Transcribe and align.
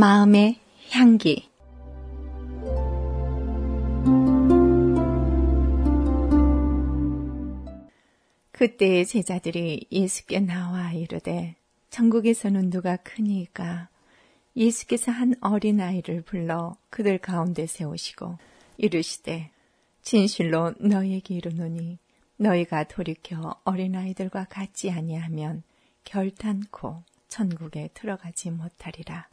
마음의 0.00 0.58
향기 0.92 1.50
그때의 8.52 9.04
제자들이 9.04 9.88
예수께 9.92 10.40
나와 10.40 10.92
이르되 10.94 11.54
천국에서는 11.90 12.70
누가 12.70 12.96
크니까 12.96 13.90
예수께서 14.56 15.12
한 15.12 15.34
어린아이를 15.42 16.22
불러 16.22 16.76
그들 16.88 17.18
가운데 17.18 17.66
세우시고 17.66 18.38
이르시되 18.78 19.50
진실로 20.00 20.72
너에게 20.80 21.34
이르노니 21.34 21.98
너희가 22.38 22.84
돌이켜 22.84 23.54
어린아이들과 23.64 24.46
같지 24.46 24.90
아니하면 24.90 25.62
결탄코 26.04 27.02
천국에 27.28 27.90
들어가지 27.92 28.50
못하리라. 28.50 29.28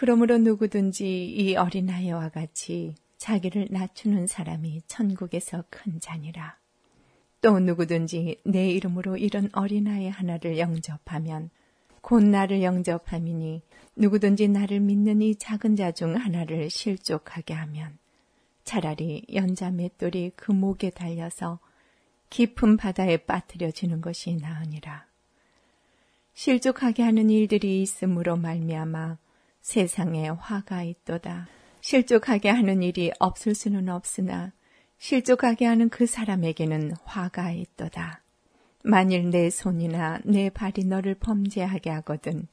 그러므로 0.00 0.38
누구든지 0.38 1.26
이 1.26 1.56
어린아이와 1.56 2.30
같이 2.30 2.94
자기를 3.18 3.66
낮추는 3.70 4.28
사람이 4.28 4.80
천국에서 4.86 5.64
큰 5.68 6.00
자니라. 6.00 6.56
또 7.42 7.60
누구든지 7.60 8.40
내 8.46 8.70
이름으로 8.70 9.18
이런 9.18 9.50
어린아이 9.52 10.08
하나를 10.08 10.56
영접하면 10.56 11.50
곧 12.00 12.22
나를 12.24 12.62
영접함이니 12.62 13.60
누구든지 13.96 14.48
나를 14.48 14.80
믿는 14.80 15.20
이 15.20 15.34
작은 15.34 15.76
자 15.76 15.92
중 15.92 16.16
하나를 16.16 16.70
실족하게 16.70 17.52
하면 17.52 17.98
차라리 18.64 19.26
연자 19.34 19.70
맷돌이 19.70 20.32
그 20.34 20.50
목에 20.50 20.88
달려서 20.88 21.58
깊은 22.30 22.78
바다에 22.78 23.18
빠뜨려지는 23.18 24.00
것이 24.00 24.34
나으니라. 24.36 25.04
실족하게 26.32 27.02
하는 27.02 27.28
일들이 27.28 27.82
있으므로 27.82 28.38
말미암아 28.38 29.18
세상에 29.60 30.28
화가 30.28 30.82
있도다. 30.82 31.48
실족하게 31.80 32.50
하는 32.50 32.82
일이 32.82 33.10
없을 33.18 33.54
수는 33.54 33.88
없으나 33.88 34.52
실족하게 34.98 35.64
하는 35.64 35.88
그 35.88 36.06
사람에게는 36.06 36.92
화가 37.04 37.52
있도다. 37.52 38.22
만일 38.82 39.30
내 39.30 39.50
손이나 39.50 40.20
내 40.24 40.50
발이 40.50 40.84
너를 40.84 41.14
범죄하게 41.14 41.90
하거든 41.90 42.46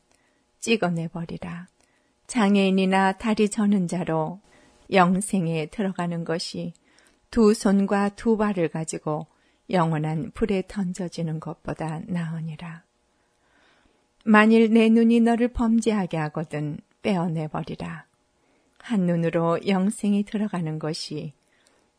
찍어내버리라. 0.59 1.67
장애인이나 2.27 3.13
다리 3.13 3.49
저는 3.49 3.87
자로 3.87 4.41
영생에 4.91 5.67
들어가는 5.67 6.23
것이 6.23 6.73
두 7.31 7.53
손과 7.53 8.09
두 8.09 8.37
발을 8.37 8.69
가지고 8.69 9.27
영원한 9.69 10.31
불에 10.31 10.63
던져지는 10.67 11.39
것보다 11.39 12.01
나으니라. 12.07 12.83
만일 14.25 14.73
내 14.73 14.89
눈이 14.89 15.21
너를 15.21 15.49
범죄하게 15.49 16.17
하거든 16.17 16.77
빼어내버리라. 17.01 18.05
한 18.79 19.01
눈으로 19.05 19.59
영생이 19.67 20.23
들어가는 20.23 20.79
것이 20.79 21.33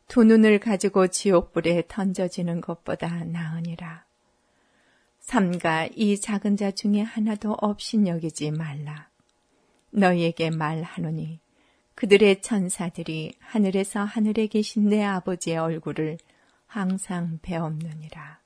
두 0.06 0.24
눈을 0.24 0.58
가지고 0.58 1.08
지옥불에 1.08 1.84
던져지는 1.88 2.60
것보다 2.60 3.24
나으니라. 3.24 4.06
삼가 5.20 5.88
이 5.94 6.18
작은 6.18 6.56
자 6.56 6.70
중에 6.70 7.02
하나도 7.02 7.52
없인 7.60 8.06
여기지 8.06 8.50
말라. 8.50 9.10
너희에게 9.90 10.50
말하노니 10.50 11.40
그들의 11.94 12.40
천사들이 12.40 13.34
하늘에서 13.40 14.04
하늘에 14.04 14.46
계신 14.46 14.88
내 14.88 15.02
아버지의 15.02 15.58
얼굴을 15.58 16.16
항상 16.66 17.38
배옵느니라. 17.42 18.38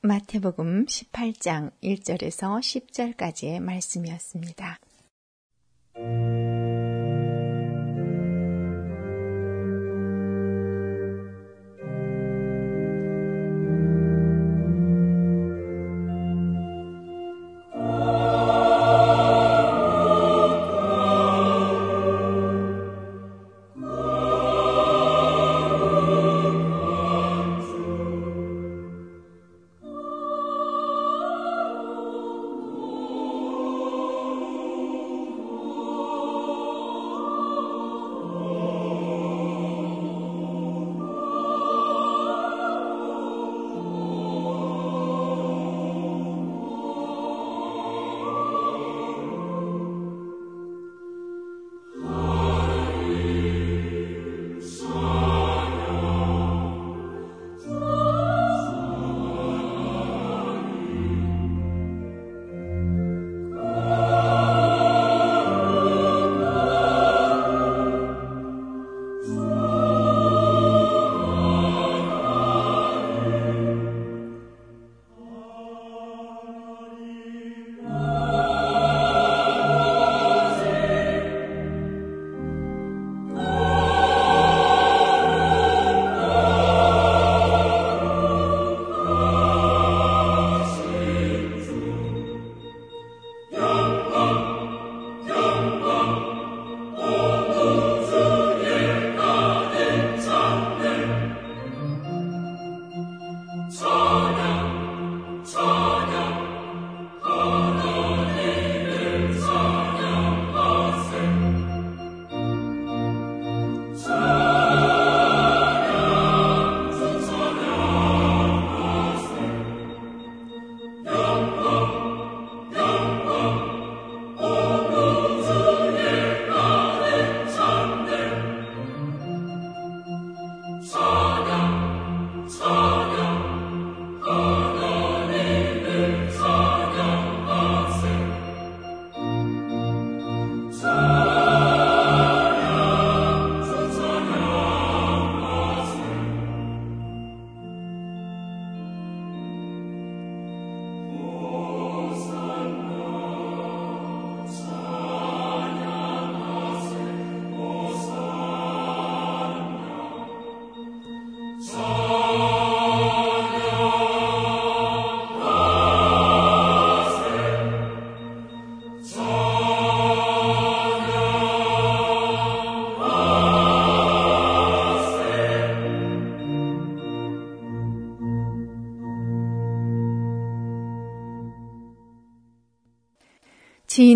마태복음 0.00 0.86
18장 0.86 1.72
1절에서 1.82 2.60
10절까지의 2.60 3.60
말씀이었습니다. 3.60 4.78
Thank 5.96 6.08
you. 6.08 6.65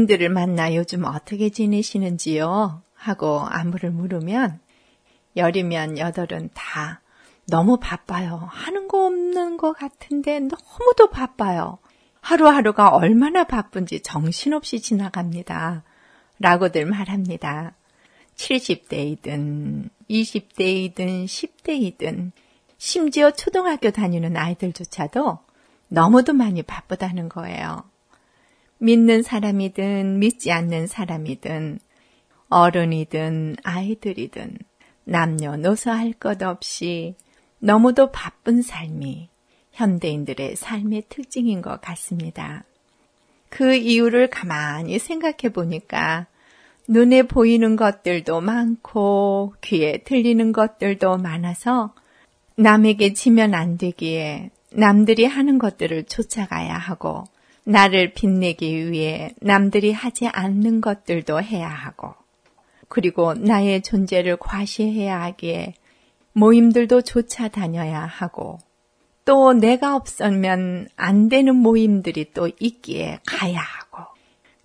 지인들을 0.00 0.28
만나 0.30 0.74
요즘 0.74 1.04
어떻게 1.04 1.50
지내시는지요? 1.50 2.82
하고 2.94 3.40
안부를 3.40 3.90
물으면 3.90 4.60
열이면 5.36 5.98
여덟은 5.98 6.50
다 6.54 7.00
너무 7.46 7.78
바빠요. 7.78 8.46
하는 8.50 8.88
거 8.88 9.06
없는 9.06 9.56
것 9.56 9.72
같은데 9.72 10.40
너무도 10.40 11.10
바빠요. 11.10 11.78
하루하루가 12.20 12.90
얼마나 12.90 13.44
바쁜지 13.44 14.00
정신없이 14.00 14.80
지나갑니다. 14.80 15.82
라고들 16.38 16.86
말합니다. 16.86 17.74
70대이든 18.36 19.90
20대이든 20.08 21.24
10대이든 21.26 22.32
심지어 22.78 23.30
초등학교 23.32 23.90
다니는 23.90 24.36
아이들조차도 24.36 25.40
너무도 25.88 26.32
많이 26.32 26.62
바쁘다는 26.62 27.28
거예요. 27.28 27.89
믿는 28.82 29.22
사람이든 29.22 30.18
믿지 30.20 30.50
않는 30.50 30.86
사람이든 30.86 31.80
어른이든 32.48 33.56
아이들이든 33.62 34.56
남녀노소 35.04 35.90
할 35.90 36.14
것 36.14 36.42
없이 36.42 37.14
너무도 37.58 38.10
바쁜 38.10 38.62
삶이 38.62 39.28
현대인들의 39.72 40.56
삶의 40.56 41.04
특징인 41.10 41.60
것 41.60 41.82
같습니다. 41.82 42.64
그 43.50 43.74
이유를 43.74 44.30
가만히 44.30 44.98
생각해 44.98 45.52
보니까 45.52 46.26
눈에 46.88 47.24
보이는 47.24 47.76
것들도 47.76 48.40
많고 48.40 49.54
귀에 49.60 49.98
들리는 49.98 50.52
것들도 50.52 51.18
많아서 51.18 51.94
남에게 52.56 53.12
지면 53.12 53.52
안 53.52 53.76
되기에 53.76 54.50
남들이 54.72 55.26
하는 55.26 55.58
것들을 55.58 56.04
쫓아가야 56.04 56.74
하고 56.74 57.24
나를 57.64 58.12
빛내기 58.12 58.90
위해 58.90 59.34
남들이 59.40 59.92
하지 59.92 60.26
않는 60.26 60.80
것들도 60.80 61.42
해야 61.42 61.68
하고 61.68 62.14
그리고 62.88 63.34
나의 63.34 63.82
존재를 63.82 64.36
과시해야 64.36 65.22
하기에 65.22 65.74
모임들도 66.32 67.02
쫓아다녀야 67.02 68.00
하고 68.00 68.58
또 69.24 69.52
내가 69.52 69.94
없으면 69.94 70.88
안 70.96 71.28
되는 71.28 71.54
모임들이 71.54 72.32
또 72.32 72.50
있기에 72.58 73.20
가야 73.26 73.60
하고 73.60 74.10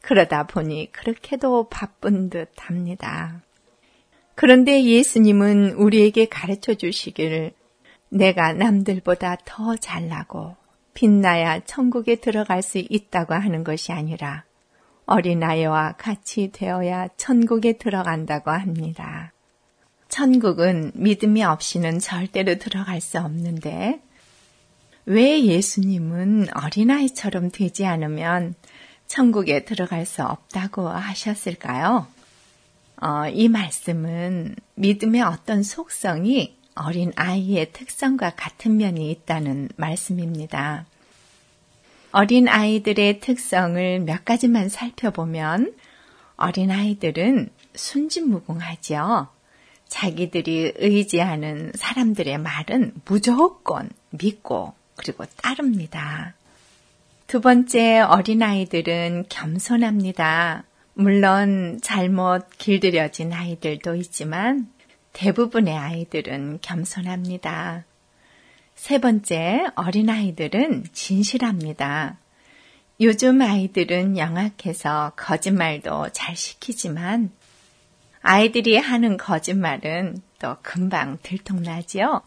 그러다 0.01 0.47
보니 0.47 0.91
그렇게도 0.91 1.69
바쁜 1.69 2.29
듯 2.29 2.49
합니다. 2.57 3.41
그런데 4.35 4.83
예수님은 4.83 5.73
우리에게 5.73 6.25
가르쳐 6.25 6.73
주시기를 6.73 7.53
내가 8.09 8.53
남들보다 8.53 9.37
더 9.45 9.75
잘나고 9.75 10.55
빛나야 10.95 11.59
천국에 11.65 12.15
들어갈 12.15 12.63
수 12.63 12.79
있다고 12.79 13.35
하는 13.35 13.63
것이 13.63 13.91
아니라 13.91 14.43
어린아이와 15.05 15.93
같이 15.97 16.49
되어야 16.51 17.09
천국에 17.17 17.73
들어간다고 17.73 18.49
합니다. 18.49 19.31
천국은 20.09 20.91
믿음이 20.95 21.43
없이는 21.43 21.99
절대로 21.99 22.55
들어갈 22.57 23.01
수 23.01 23.19
없는데 23.19 24.01
왜 25.05 25.43
예수님은 25.43 26.47
어린아이처럼 26.55 27.51
되지 27.51 27.85
않으면 27.85 28.55
천국에 29.07 29.65
들어갈 29.65 30.05
수 30.05 30.23
없다고 30.23 30.87
하셨을까요? 30.87 32.07
어, 33.01 33.27
이 33.27 33.49
말씀은 33.49 34.55
믿음의 34.75 35.21
어떤 35.21 35.61
속성이 35.61 36.57
어린 36.75 37.13
아이의 37.15 37.71
특성과 37.71 38.31
같은 38.31 38.77
면이 38.77 39.09
있다는 39.09 39.69
말씀입니다. 39.77 40.85
어린 42.11 42.47
아이들의 42.47 43.21
특성을 43.21 43.99
몇 44.01 44.25
가지만 44.25 44.69
살펴보면 44.69 45.73
어린 46.35 46.71
아이들은 46.71 47.49
순진무궁하죠. 47.75 49.27
자기들이 49.87 50.73
의지하는 50.77 51.71
사람들의 51.75 52.37
말은 52.37 52.93
무조건 53.05 53.89
믿고 54.09 54.73
그리고 54.97 55.25
따릅니다. 55.37 56.33
두 57.27 57.41
번째 57.41 57.99
어린아이들은 58.01 59.25
겸손합니다. 59.29 60.63
물론 60.93 61.79
잘못 61.81 62.47
길들여진 62.57 63.33
아이들도 63.33 63.95
있지만 63.95 64.69
대부분의 65.15 65.75
아이들은 65.75 66.59
겸손합니다. 66.61 67.85
세 68.75 68.99
번째 68.99 69.67
어린아이들은 69.75 70.87
진실합니다. 70.91 72.17
요즘 72.99 73.41
아이들은 73.41 74.17
영악해서 74.17 75.13
거짓말도 75.15 76.09
잘 76.11 76.35
시키지만 76.35 77.31
아이들이 78.21 78.77
하는 78.77 79.15
거짓말은 79.15 80.21
또 80.39 80.57
금방 80.61 81.17
들통나지요. 81.23 82.21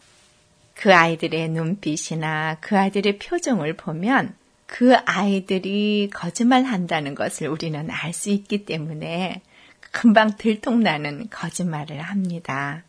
그 0.73 0.93
아이들의 0.93 1.49
눈빛이나 1.49 2.57
그 2.59 2.77
아이들의 2.77 3.19
표정을 3.19 3.73
보면 3.73 4.33
그 4.65 4.95
아이들이 5.05 6.09
거짓말 6.11 6.63
한다는 6.63 7.13
것을 7.13 7.49
우리는 7.49 7.89
알 7.91 8.13
수 8.13 8.31
있기 8.31 8.65
때문에 8.65 9.41
금방 9.91 10.35
들통나는 10.37 11.29
거짓말을 11.29 12.01
합니다. 12.01 12.83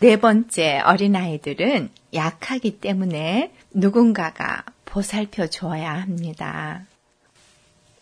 네 0.00 0.16
번째 0.16 0.80
어린아이들은 0.80 1.90
약하기 2.14 2.80
때문에 2.80 3.52
누군가가 3.72 4.64
보살펴 4.84 5.46
주어야 5.46 5.92
합니다. 5.92 6.82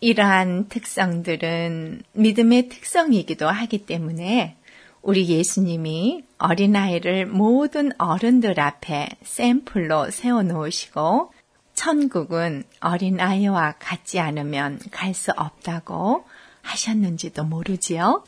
이러한 0.01 0.69
특성들은 0.69 2.03
믿음의 2.13 2.69
특성이기도 2.69 3.49
하기 3.49 3.85
때문에 3.85 4.55
우리 5.01 5.27
예수님이 5.27 6.23
어린아이를 6.37 7.25
모든 7.25 7.91
어른들 7.97 8.59
앞에 8.59 9.09
샘플로 9.23 10.09
세워놓으시고 10.11 11.33
천국은 11.73 12.63
어린아이와 12.79 13.75
같지 13.79 14.19
않으면 14.19 14.79
갈 14.91 15.13
수 15.13 15.31
없다고 15.31 16.25
하셨는지도 16.61 17.43
모르지요. 17.43 18.23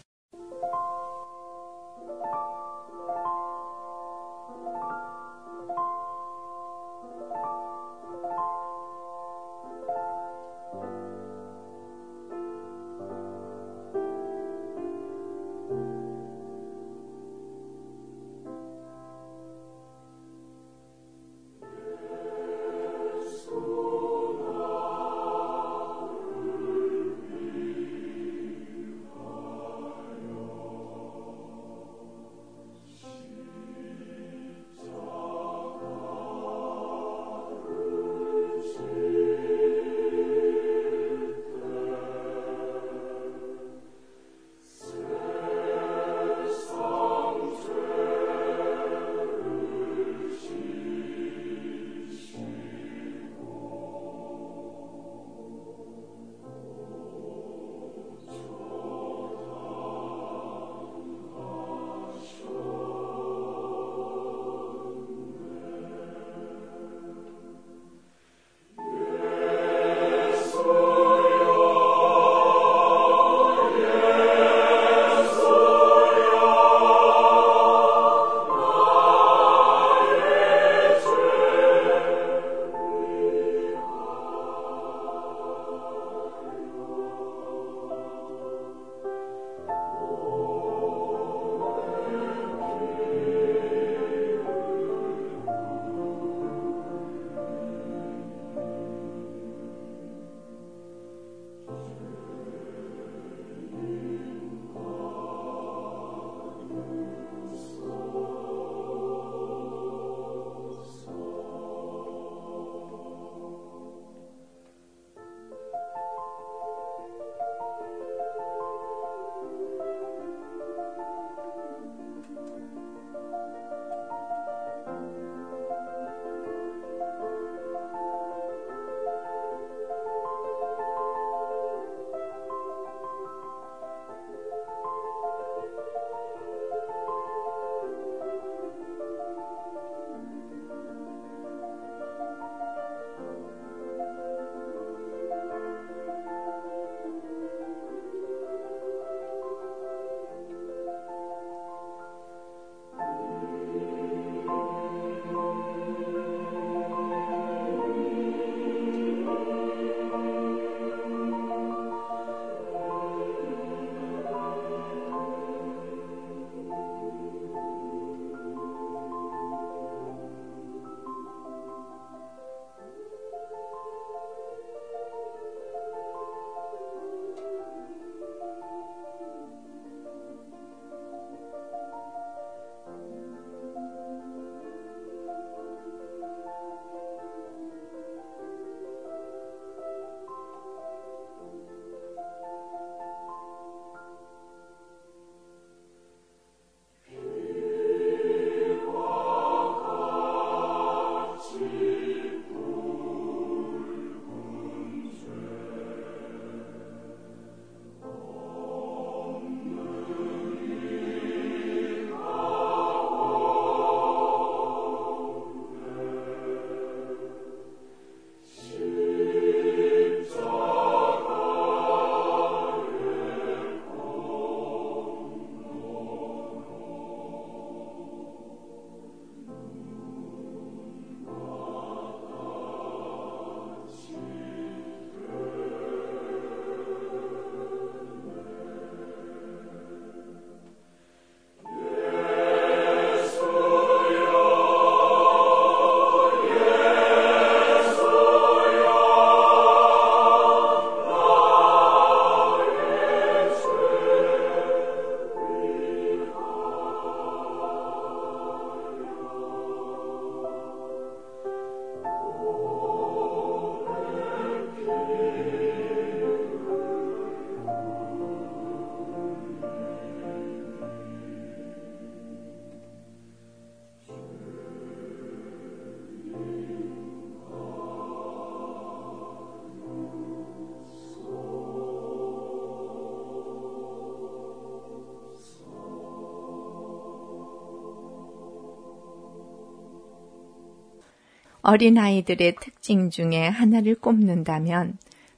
어린아이들의 291.72 292.56
특징 292.60 293.10
중에 293.10 293.48
하나를 293.48 293.96
꼽는다면 293.96 294.98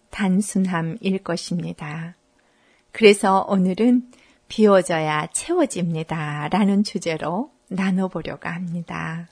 단순함일 0.09 1.19
것입니다. 1.23 2.15
그래서 2.91 3.45
오늘은 3.47 4.09
비워져야 4.47 5.27
채워집니다. 5.27 6.47
라는 6.49 6.83
주제로 6.83 7.51
나눠보려고 7.69 8.49
합니다. 8.49 9.27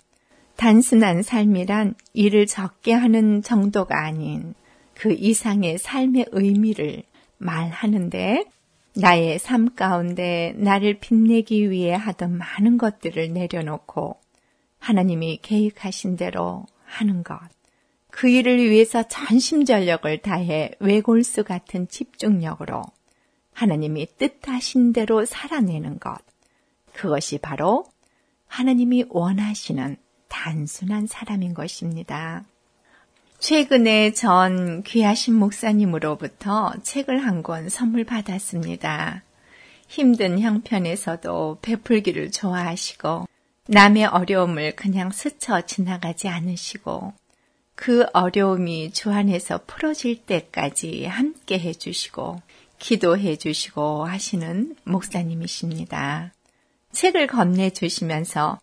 단순한 0.58 1.24
삶이란 1.24 1.96
일을 2.14 2.46
적게 2.46 2.94
하는 2.94 3.42
정도가 3.42 4.06
아닌 4.06 4.54
그 4.94 5.12
이상의 5.12 5.80
삶의 5.80 6.28
의미를 6.32 7.02
말하는데 7.40 8.46
나의 8.96 9.40
삶 9.40 9.74
가운데 9.74 10.54
나를 10.56 11.00
빛내기 11.00 11.72
위해 11.72 11.96
하던 11.96 12.38
많은 12.38 12.78
것들을 12.78 13.34
내려놓고 13.34 14.18
하나님이 14.78 15.40
계획하신 15.42 16.16
대로 16.16 16.66
하는 16.92 17.24
것. 17.24 17.40
그 18.10 18.28
일을 18.28 18.70
위해서 18.70 19.04
전심전력을 19.08 20.22
다해 20.22 20.72
외골수 20.80 21.44
같은 21.44 21.88
집중력으로 21.88 22.84
하나님이 23.54 24.08
뜻하신 24.18 24.94
대로 24.94 25.26
살아내는 25.26 26.00
것. 26.00 26.18
그것이 26.94 27.38
바로 27.38 27.86
하나님이 28.48 29.06
원하시는 29.10 29.96
단순한 30.28 31.08
사람인 31.08 31.54
것입니다. 31.54 32.44
최근에 33.40 34.12
전 34.14 34.84
귀하신 34.84 35.36
목사님으로부터 35.36 36.74
책을 36.84 37.26
한 37.26 37.42
권 37.42 37.70
선물 37.70 38.04
받았습니다. 38.04 39.24
힘든 39.88 40.40
형편에서도 40.40 41.58
베풀기를 41.62 42.32
좋아하시고 42.32 43.28
남의 43.72 44.04
어려움을 44.04 44.76
그냥 44.76 45.12
스쳐 45.12 45.62
지나가지 45.62 46.28
않으시고 46.28 47.14
그 47.74 48.06
어려움이 48.12 48.92
주 48.92 49.12
안에서 49.12 49.62
풀어질 49.66 50.26
때까지 50.26 51.06
함께 51.06 51.58
해주시고 51.58 52.42
기도해 52.80 53.38
주시고 53.38 54.04
하시는 54.04 54.76
목사님이십니다. 54.84 56.34
책을 56.92 57.28
건네 57.28 57.70
주시면서 57.70 58.60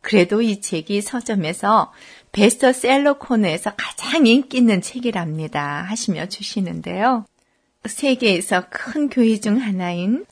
그래도 0.00 0.40
이 0.40 0.62
책이 0.62 1.02
서점에서 1.02 1.92
베스트셀러 2.32 3.18
코너에서 3.18 3.74
가장 3.76 4.26
인기 4.26 4.56
있는 4.56 4.80
책이랍니다. 4.80 5.82
하시며 5.82 6.28
주시는데요. 6.28 7.26
세계에서 7.84 8.64
큰 8.70 9.10
교회 9.10 9.38
중 9.38 9.60
하나인 9.60 10.24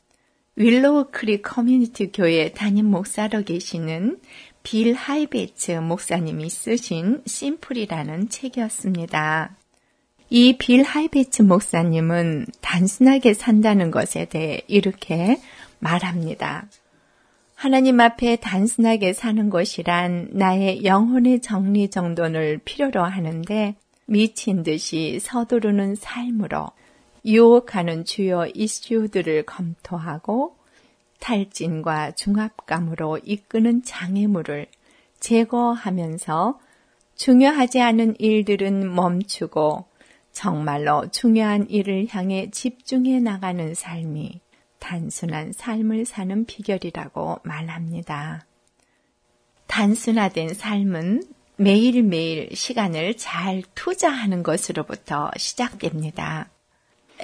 윌로우 0.57 1.07
크릭 1.11 1.43
커뮤니티 1.43 2.13
교회 2.13 2.53
담임 2.53 2.87
목사로 2.87 3.43
계시는 3.43 4.21
빌 4.63 4.95
하이벨스 4.95 5.73
목사님이 5.73 6.49
쓰신 6.49 7.23
Simple이라는 7.27 8.29
책이었습니다. 8.29 9.57
이 10.31 10.57
빌 10.57 10.85
하이벨스 10.85 11.43
목사님은 11.43 12.47
단순하게 12.61 13.35
산다는 13.35 13.91
것에 13.91 14.27
대해 14.27 14.61
이렇게 14.69 15.41
말합니다. 15.81 16.69
하나님 17.57 17.99
앞에 17.99 18.37
단순하게 18.37 19.13
사는 19.13 19.51
것이란 19.51 20.29
나의 20.33 20.85
영혼의 20.85 21.41
정리 21.41 21.91
정돈을 21.91 22.61
필요로 22.65 23.03
하는데 23.03 23.75
미친 24.07 24.63
듯이 24.63 25.19
서두르는 25.21 25.97
삶으로 25.97 26.71
유혹하는 27.25 28.05
주요 28.05 28.47
이슈들을 28.47 29.45
검토하고 29.45 30.57
탈진과 31.21 32.13
중압감으로 32.13 33.21
이끄는 33.25 33.83
장애물을 33.83 34.67
제거하면서 35.21 36.61
중요하지 37.17 37.81
않은 37.81 38.17
일들은 38.19 38.95
멈추고 38.95 39.87
정말로 40.33 41.09
중요한 41.11 41.71
일을 41.71 42.09
향해 42.11 42.51
집중해 42.51 43.21
나가는 43.21 43.73
삶이 43.73 44.41
단순한 44.81 45.53
삶을 45.53 46.05
사는 46.05 46.45
비결이라고 46.45 47.39
말합니다. 47.45 48.45
단순화된 49.67 50.53
삶은 50.53 51.23
매일매일 51.57 52.55
시간을 52.55 53.17
잘 53.17 53.63
투자하는 53.75 54.43
것으로부터 54.43 55.31
시작됩니다. 55.37 56.51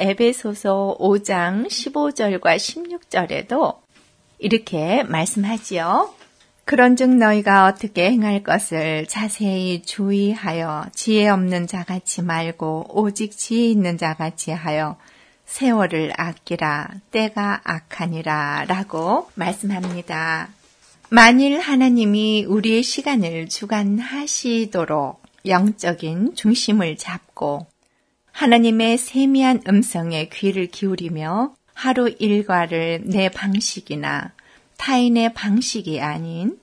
에베소서 0.01 0.97
5장 0.99 1.69
15절과 1.69 2.57
16절에도 2.57 3.81
이렇게 4.39 5.03
말씀하지요. 5.03 6.15
그런즉 6.65 7.17
너희가 7.17 7.67
어떻게 7.67 8.11
행할 8.11 8.43
것을 8.43 9.07
자세히 9.07 9.83
주의하여 9.83 10.87
지혜 10.95 11.29
없는 11.29 11.67
자같이 11.67 12.23
말고 12.23 12.87
오직 12.89 13.37
지혜 13.37 13.69
있는 13.69 13.99
자같이 13.99 14.53
하여 14.53 14.97
세월을 15.45 16.13
아끼라 16.17 16.89
때가 17.11 17.61
악하니라 17.65 18.65
라고 18.69 19.29
말씀합니다. 19.35 20.49
만일 21.11 21.61
하나님이 21.61 22.47
우리의 22.47 22.85
시간을 22.85 23.49
주관하시도록 23.49 25.21
영적인 25.45 26.37
중심을 26.37 26.97
잡고 26.97 27.67
하나님의 28.33 28.99
세미한 28.99 29.63
음성에 29.69 30.29
귀를 30.29 30.67
기울이며 30.67 31.55
하루 31.75 32.09
일과를 32.19 33.03
내 33.07 33.29
방식이나 33.29 34.33
타인의 34.77 35.35
방식이 35.35 36.01
아닌 36.01 36.59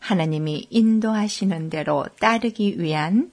하나님이 0.00 0.66
인도하시는 0.70 1.70
대로 1.70 2.06
따르기 2.20 2.80
위한 2.80 3.30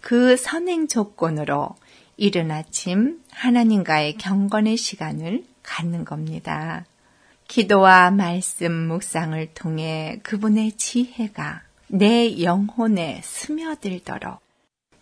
그 0.00 0.36
선행 0.36 0.88
조건으로 0.88 1.76
이른 2.16 2.50
아침 2.50 3.20
하나님과의 3.30 4.16
경건의 4.18 4.76
시간을 4.76 5.44
갖는 5.62 6.04
겁니다. 6.04 6.84
기도와 7.48 8.10
말씀 8.10 8.72
묵상을 8.72 9.54
통해 9.54 10.20
그분의 10.22 10.72
지혜가 10.72 11.62
내 11.88 12.42
영혼에 12.42 13.20
스며들도록 13.24 14.40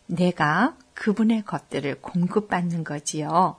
내가 0.07 0.77
그분의 0.99 1.45
것들을 1.45 2.00
공급받는 2.00 2.83
거지요. 2.83 3.57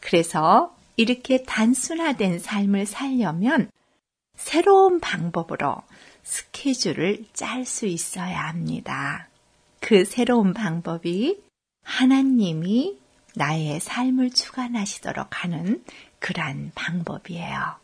그래서 0.00 0.74
이렇게 0.96 1.42
단순화된 1.42 2.38
삶을 2.38 2.86
살려면 2.86 3.70
새로운 4.36 4.98
방법으로 4.98 5.82
스케줄을 6.22 7.26
짤 7.34 7.66
수 7.66 7.84
있어야 7.84 8.48
합니다. 8.48 9.28
그 9.80 10.06
새로운 10.06 10.54
방법이 10.54 11.42
하나님이 11.82 12.98
나의 13.34 13.78
삶을 13.78 14.30
주관하시도록 14.30 15.44
하는 15.44 15.84
그러한 16.20 16.72
방법이에요. 16.74 17.82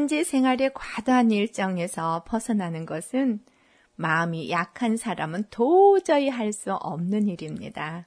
현재 0.00 0.24
생활의 0.24 0.70
과도한 0.72 1.30
일정에서 1.30 2.24
벗어나는 2.26 2.86
것은 2.86 3.40
마음이 3.96 4.50
약한 4.50 4.96
사람은 4.96 5.44
도저히 5.50 6.30
할 6.30 6.54
수 6.54 6.72
없는 6.72 7.28
일입니다. 7.28 8.06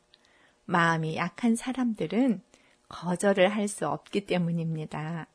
마음이 0.65 1.15
약한 1.17 1.55
사람들은 1.55 2.41
거절을 2.89 3.49
할 3.49 3.67
수 3.67 3.87
없기 3.87 4.25
때문입니다. 4.25 5.27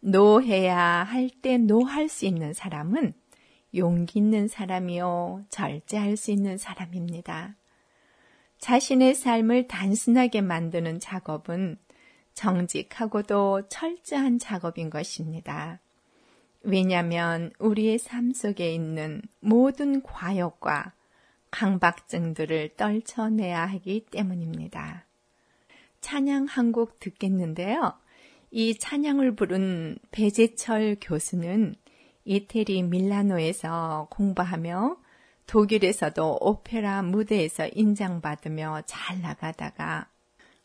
노해야 0.00 0.80
할 0.80 1.28
때 1.28 1.58
노할 1.58 2.08
수 2.08 2.24
있는 2.24 2.54
사람은 2.54 3.12
용기 3.74 4.18
있는 4.18 4.48
사람이요, 4.48 5.44
절제할 5.50 6.16
수 6.16 6.30
있는 6.30 6.56
사람입니다. 6.56 7.54
자신의 8.60 9.14
삶을 9.14 9.68
단순하게 9.68 10.40
만드는 10.40 11.00
작업은 11.00 11.76
정직하고도 12.34 13.68
철저한 13.68 14.38
작업인 14.38 14.90
것입니다. 14.90 15.80
왜냐하면 16.62 17.52
우리의 17.58 17.98
삶 17.98 18.32
속에 18.32 18.72
있는 18.72 19.22
모든 19.40 20.02
과욕과 20.02 20.92
강박증들을 21.50 22.76
떨쳐내야 22.76 23.66
하기 23.66 24.06
때문입니다. 24.10 25.06
찬양 26.00 26.46
한 26.46 26.72
곡 26.72 26.98
듣겠는데요. 27.00 27.94
이 28.50 28.78
찬양을 28.78 29.34
부른 29.34 29.98
배재철 30.10 30.96
교수는 31.00 31.74
이태리 32.24 32.82
밀라노에서 32.84 34.08
공부하며 34.10 34.96
독일에서도 35.46 36.38
오페라 36.40 37.02
무대에서 37.02 37.68
인정받으며 37.72 38.82
잘 38.86 39.20
나가다가 39.20 40.08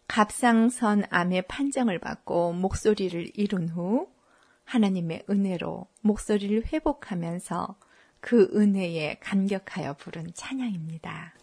갑상선 0.07 1.03
암의 1.09 1.43
판정을 1.43 1.99
받고 1.99 2.53
목소리를 2.53 3.31
잃은 3.35 3.69
후 3.69 4.07
하나님의 4.63 5.23
은혜로 5.29 5.87
목소리를 6.01 6.65
회복하면서 6.71 7.75
그 8.19 8.49
은혜에 8.53 9.17
감격하여 9.19 9.93
부른 9.97 10.31
찬양입니다. 10.33 11.33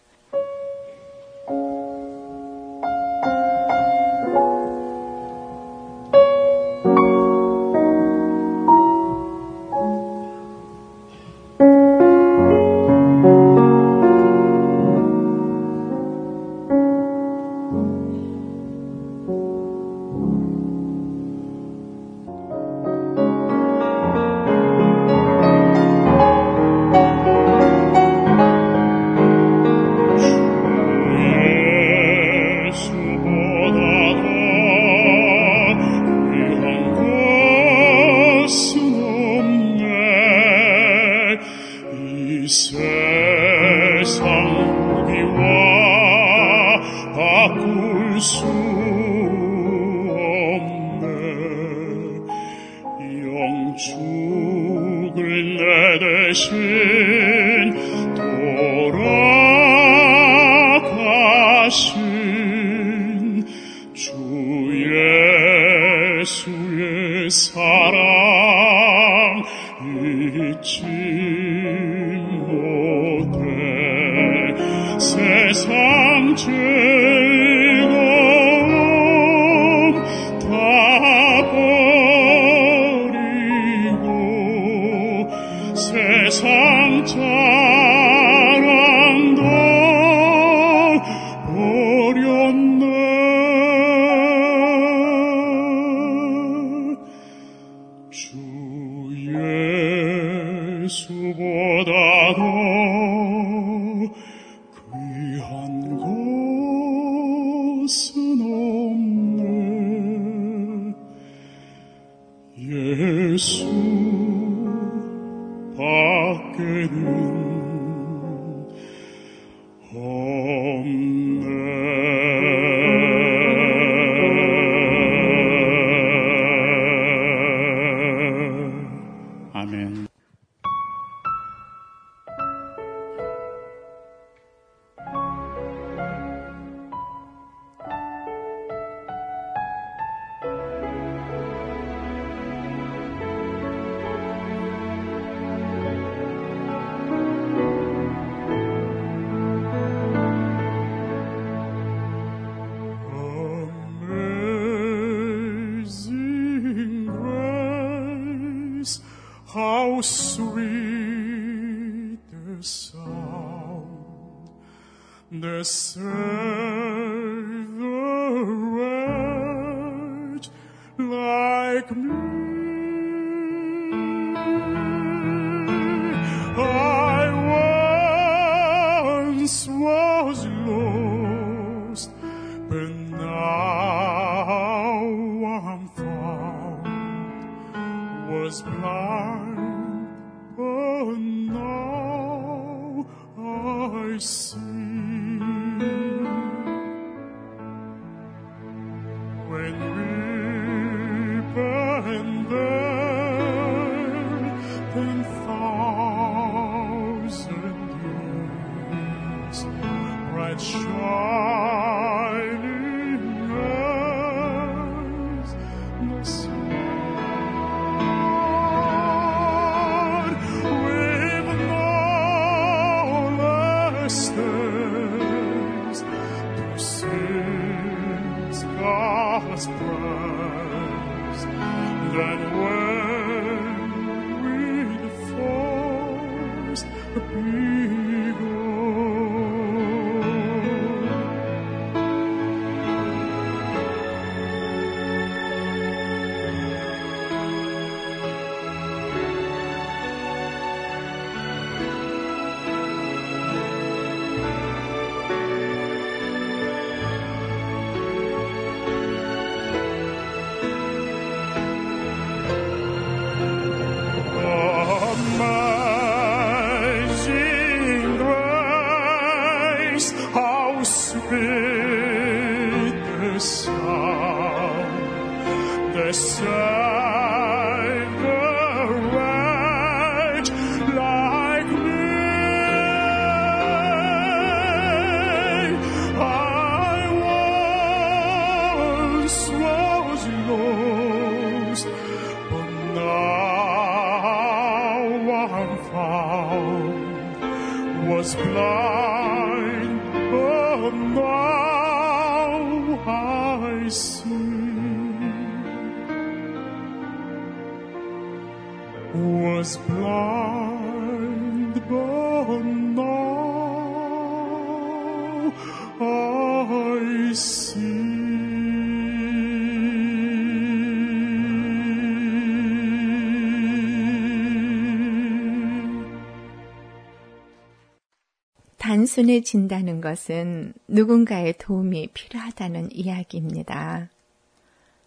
단순해진다는 329.05 330.01
것은 330.01 330.73
누군가의 330.89 331.55
도움이 331.59 332.09
필요하다는 332.15 332.89
이야기입니다. 332.93 334.09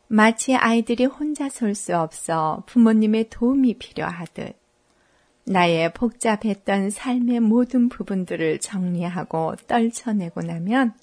마치 0.08 0.56
아이들이 0.56 1.06
혼자 1.06 1.50
설 1.50 1.74
수 1.74 1.98
없어 1.98 2.64
부모님의 2.68 3.30
도움이 3.30 3.74
필요하듯 3.80 4.56
나의 5.46 5.94
복잡했던 5.94 6.92
삶의 6.92 7.40
모든 7.40 7.90
부분들을 7.90 8.60
정리하고 8.60 9.56
떨쳐내고 9.68 10.42
나면 10.42 10.94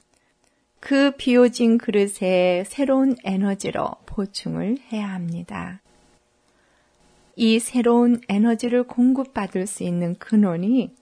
그 0.78 1.10
비워진 1.16 1.78
그릇에 1.78 2.64
새로운 2.64 3.16
에너지로 3.24 3.90
보충을 4.06 4.78
해야 4.92 5.08
합니다. 5.08 5.80
이 7.36 7.58
새로운 7.58 8.20
에너지를 8.28 8.84
공급받을 8.84 9.66
수 9.66 9.82
있는 9.82 10.14
근원이 10.14 10.94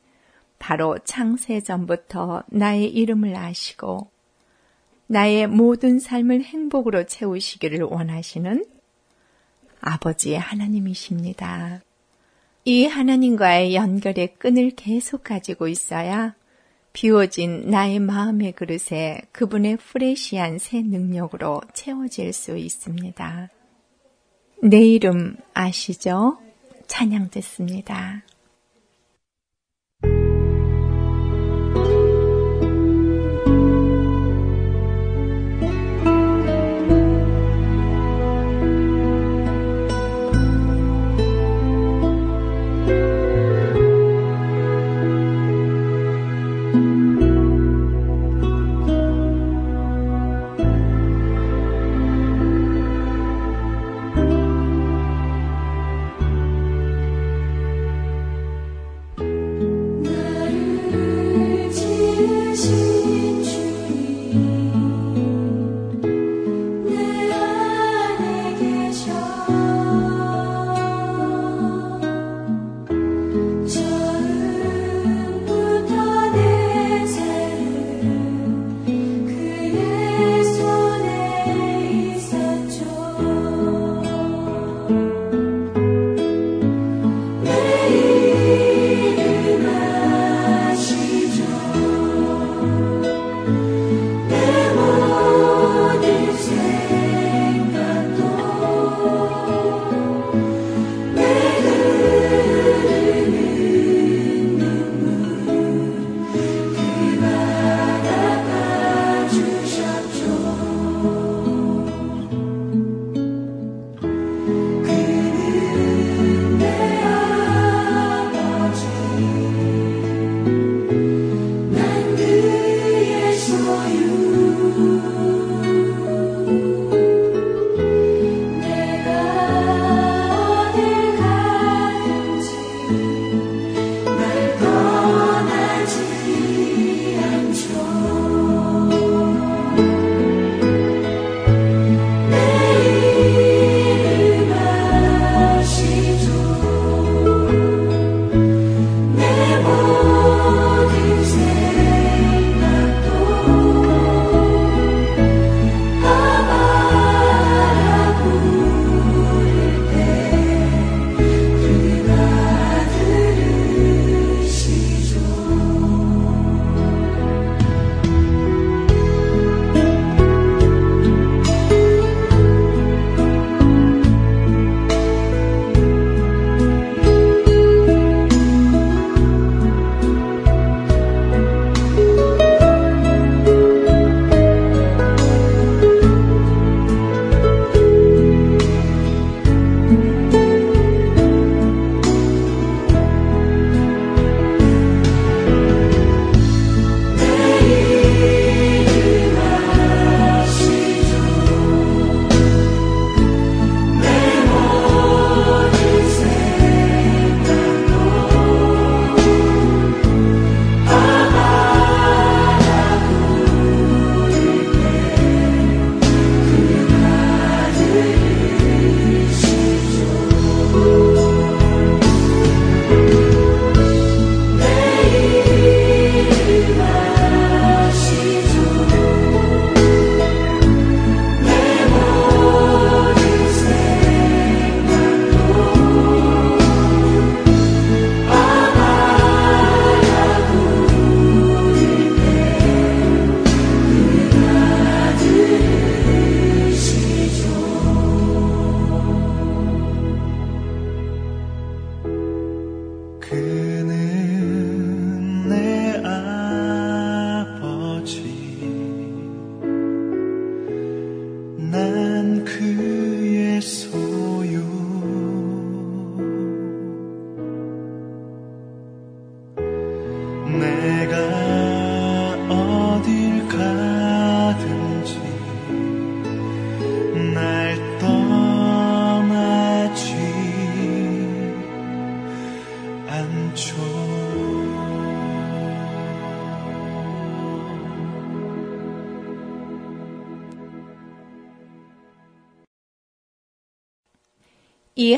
바로 0.62 0.96
창세전부터 1.00 2.44
나의 2.46 2.86
이름을 2.86 3.34
아시고 3.34 4.08
나의 5.08 5.48
모든 5.48 5.98
삶을 5.98 6.44
행복으로 6.44 7.04
채우시기를 7.06 7.80
원하시는 7.82 8.64
아버지의 9.80 10.38
하나님이십니다. 10.38 11.80
이 12.64 12.86
하나님과의 12.86 13.74
연결의 13.74 14.36
끈을 14.36 14.70
계속 14.76 15.24
가지고 15.24 15.66
있어야 15.66 16.36
비워진 16.92 17.68
나의 17.68 17.98
마음의 17.98 18.52
그릇에 18.52 19.20
그분의 19.32 19.78
프레시한 19.78 20.58
새 20.58 20.80
능력으로 20.80 21.60
채워질 21.74 22.32
수 22.32 22.56
있습니다. 22.56 23.48
내 24.62 24.80
이름 24.80 25.36
아시죠? 25.54 26.38
찬양 26.86 27.30
듣습니다. 27.30 28.22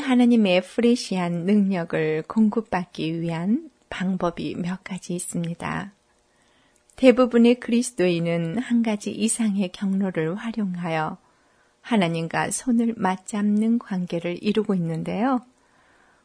하나님의 0.05 0.61
프레시한 0.61 1.45
능력을 1.45 2.25
공급받기 2.27 3.21
위한 3.21 3.71
방법이 3.89 4.55
몇 4.55 4.83
가지 4.83 5.15
있습니다. 5.15 5.93
대부분의 6.95 7.55
그리스도인은 7.59 8.59
한 8.59 8.83
가지 8.83 9.11
이상의 9.11 9.71
경로를 9.71 10.35
활용하여 10.35 11.17
하나님과 11.81 12.51
손을 12.51 12.93
맞잡는 12.97 13.79
관계를 13.79 14.37
이루고 14.43 14.75
있는데요. 14.75 15.41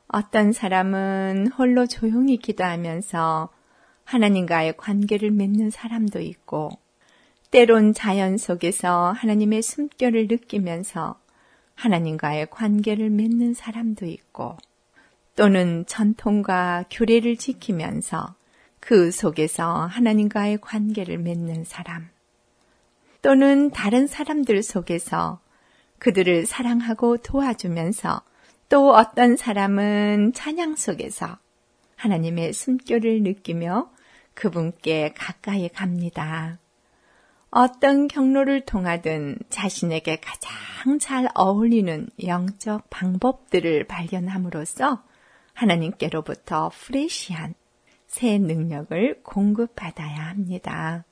어떤 0.08 0.52
사람은 0.52 1.48
홀로 1.56 1.86
조용히 1.86 2.36
기도하면서 2.36 3.48
하나님과의 4.04 4.76
관계를 4.76 5.30
맺는 5.30 5.70
사람도 5.70 6.20
있고, 6.20 6.70
때론 7.50 7.94
자연 7.94 8.36
속에서 8.36 9.12
하나님의 9.12 9.62
숨결을 9.62 10.26
느끼면서 10.28 11.18
하나님과의 11.80 12.50
관계를 12.50 13.08
맺는 13.08 13.54
사람도 13.54 14.04
있고 14.04 14.56
또는 15.34 15.86
전통과 15.86 16.84
규례를 16.90 17.36
지키면서 17.36 18.34
그 18.80 19.10
속에서 19.10 19.86
하나님과의 19.86 20.58
관계를 20.60 21.16
맺는 21.18 21.64
사람 21.64 22.10
또는 23.22 23.70
다른 23.70 24.06
사람들 24.06 24.62
속에서 24.62 25.40
그들을 25.98 26.44
사랑하고 26.46 27.18
도와주면서 27.18 28.22
또 28.68 28.94
어떤 28.94 29.36
사람은 29.36 30.32
찬양 30.34 30.76
속에서 30.76 31.38
하나님의 31.96 32.52
숨결을 32.52 33.22
느끼며 33.22 33.90
그분께 34.34 35.12
가까이 35.16 35.68
갑니다. 35.68 36.58
어떤 37.50 38.06
경로를 38.06 38.64
통하든 38.64 39.38
자신에게 39.48 40.20
가장 40.20 40.98
잘 41.00 41.28
어울리는 41.34 42.08
영적 42.24 42.88
방법들을 42.90 43.86
발견함으로써 43.88 45.02
하나님께로부터 45.54 46.70
프레시한 46.72 47.54
새 48.06 48.38
능력을 48.38 49.22
공급받아야 49.22 50.28
합니다. 50.28 51.04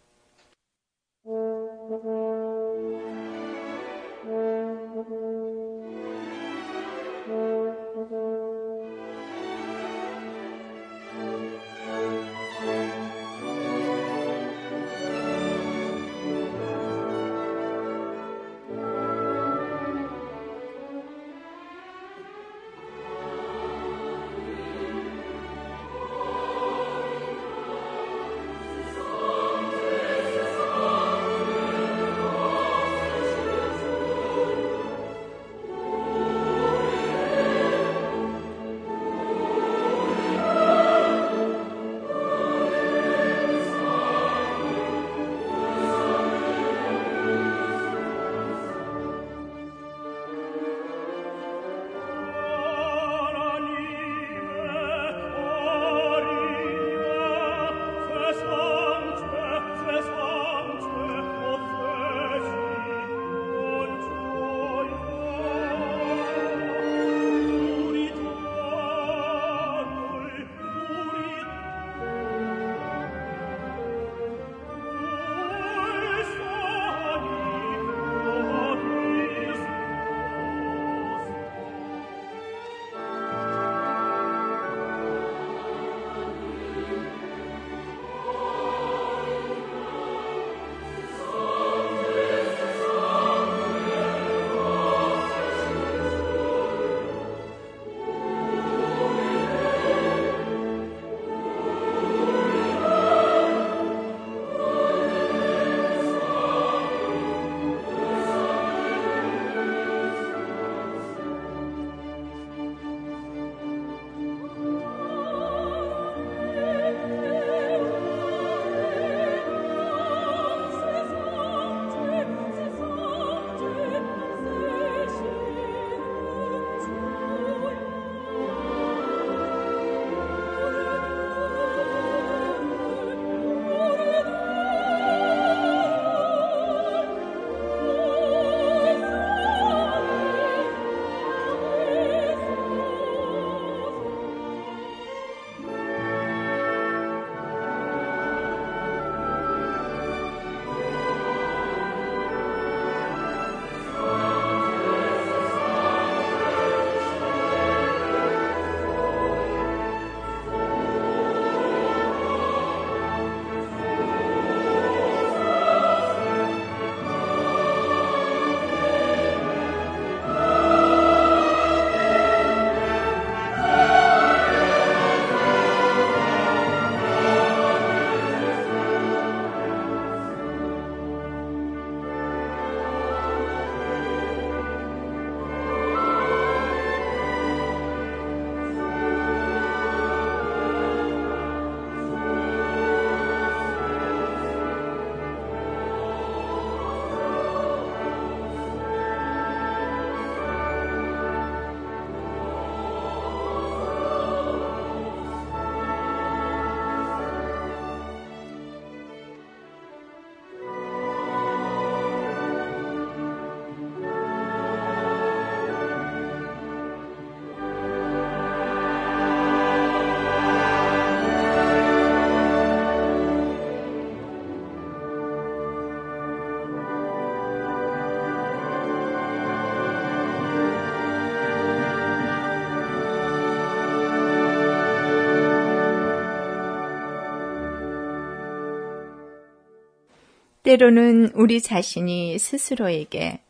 때로는 240.69 241.31
우리 241.33 241.63
자신이 241.63 242.39
스스로에게 242.39 243.41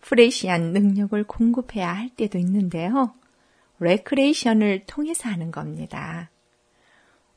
fresh한 0.00 0.72
능력을 0.72 1.22
공급해야 1.24 1.92
할 1.92 2.08
때도 2.08 2.38
있는데요. 2.38 3.12
레크레이션을 3.78 4.84
통해서 4.86 5.28
하는 5.28 5.50
겁니다. 5.50 6.30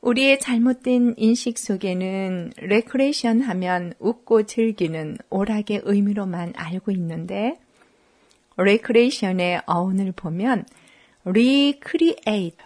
우리의 0.00 0.40
잘못된 0.40 1.16
인식 1.18 1.58
속에는 1.58 2.52
레크레이션 2.56 3.42
하면 3.42 3.92
웃고 3.98 4.44
즐기는 4.44 5.18
오락의 5.28 5.82
의미로만 5.84 6.54
알고 6.56 6.90
있는데 6.92 7.58
레크레이션의 8.56 9.64
어원을 9.66 10.12
보면 10.12 10.64
recreate, 11.26 12.56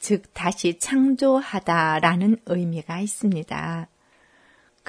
즉 0.00 0.22
다시 0.32 0.78
창조하다라는 0.78 2.38
의미가 2.46 2.98
있습니다. 3.00 3.88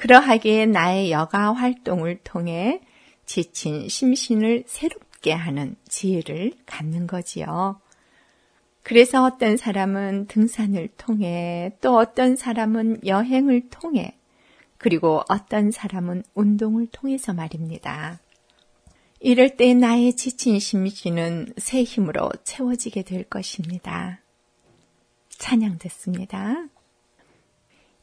그러하기에 0.00 0.64
나의 0.64 1.10
여가 1.10 1.52
활동을 1.52 2.20
통해 2.24 2.80
지친 3.26 3.86
심신을 3.86 4.64
새롭게 4.66 5.30
하는 5.30 5.76
지혜를 5.88 6.54
갖는 6.64 7.06
거지요. 7.06 7.78
그래서 8.82 9.22
어떤 9.22 9.58
사람은 9.58 10.26
등산을 10.26 10.88
통해 10.96 11.76
또 11.82 11.98
어떤 11.98 12.34
사람은 12.34 13.00
여행을 13.04 13.68
통해 13.68 14.16
그리고 14.78 15.22
어떤 15.28 15.70
사람은 15.70 16.22
운동을 16.32 16.86
통해서 16.86 17.34
말입니다. 17.34 18.20
이럴 19.20 19.54
때 19.54 19.74
나의 19.74 20.16
지친 20.16 20.58
심신은 20.58 21.52
새 21.58 21.82
힘으로 21.82 22.30
채워지게 22.44 23.02
될 23.02 23.24
것입니다. 23.24 24.22
찬양 25.28 25.76
됐습니다. 25.76 26.70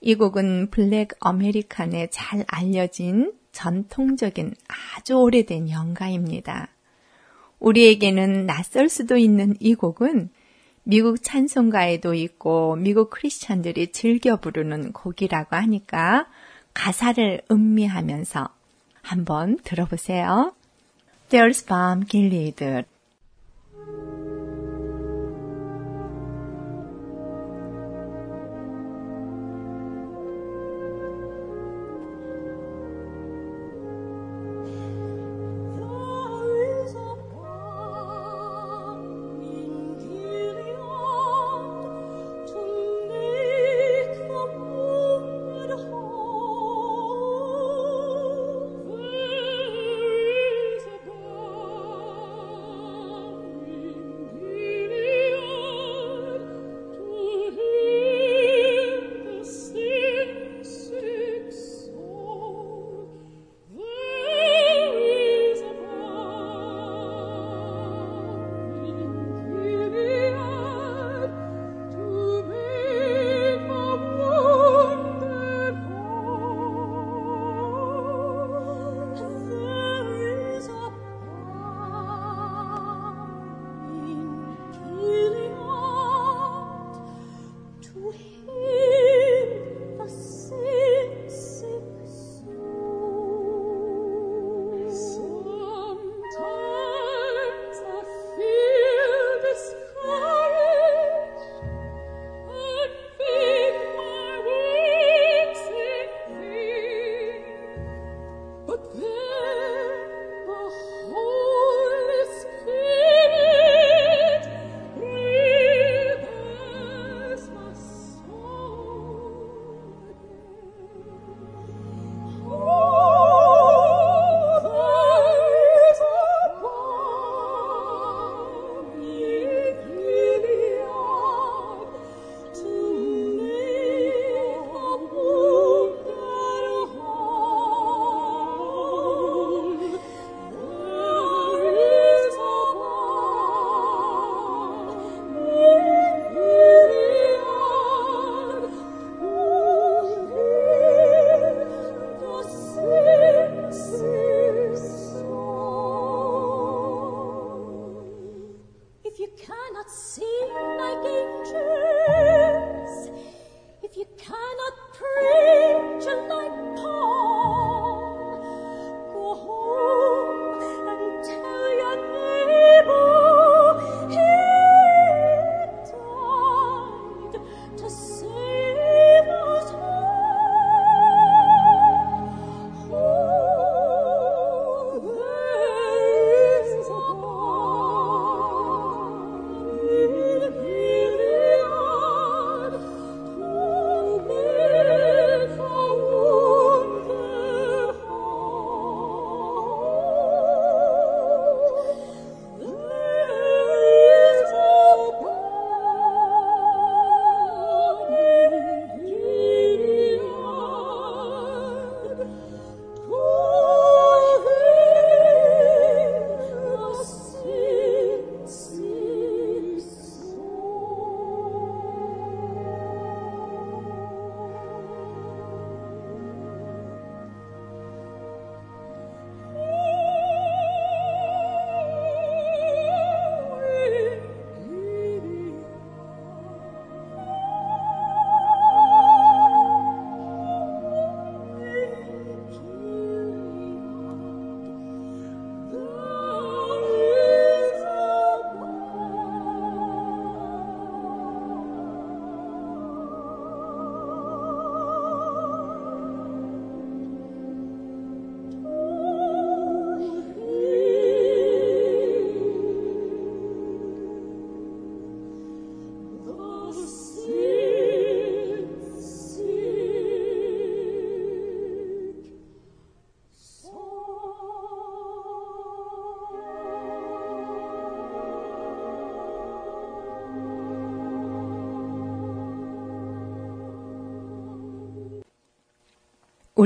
이 0.02 0.16
곡은 0.16 0.70
Black 0.70 1.10
American에 1.20 2.08
잘 2.12 2.46
알려진 2.48 3.34
전통적인 3.52 4.54
아주 4.68 5.16
오래된 5.16 5.70
연가입니다. 5.70 6.70
우리에게는 7.60 8.46
낯설 8.46 8.90
수도 8.90 9.18
있는 9.18 9.56
이 9.60 9.74
곡은 9.74 10.30
미국 10.84 11.22
찬송가에도 11.22 12.14
있고 12.14 12.76
미국 12.76 13.10
크리스찬들이 13.10 13.92
즐겨 13.92 14.38
부르는 14.38 14.94
곡이라고 14.94 15.56
하니까 15.56 16.28
가사를 16.74 17.42
음미하면서 17.52 18.48
한번 19.02 19.58
들어보세요. 19.64 20.54
There's 21.30 21.68
Bomb 21.68 22.08
Gilead 22.08 22.86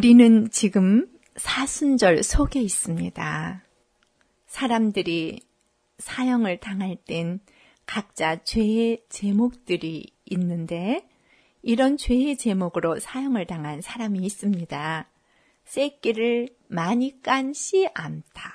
우리는 0.01 0.49
지금 0.49 1.07
사순절 1.35 2.23
속에 2.23 2.59
있습니다. 2.59 3.63
사람들이 4.47 5.41
사형을 5.99 6.59
당할 6.59 6.95
땐 6.95 7.39
각자 7.85 8.43
죄의 8.43 9.03
제목들이 9.09 10.07
있는데 10.25 11.07
이런 11.61 11.97
죄의 11.97 12.37
제목으로 12.37 12.97
사형을 12.99 13.45
당한 13.45 13.81
사람이 13.81 14.17
있습니다. 14.25 15.07
새끼를 15.65 16.49
많이 16.67 17.21
깐 17.21 17.53
씨 17.53 17.87
암탉. 17.93 18.53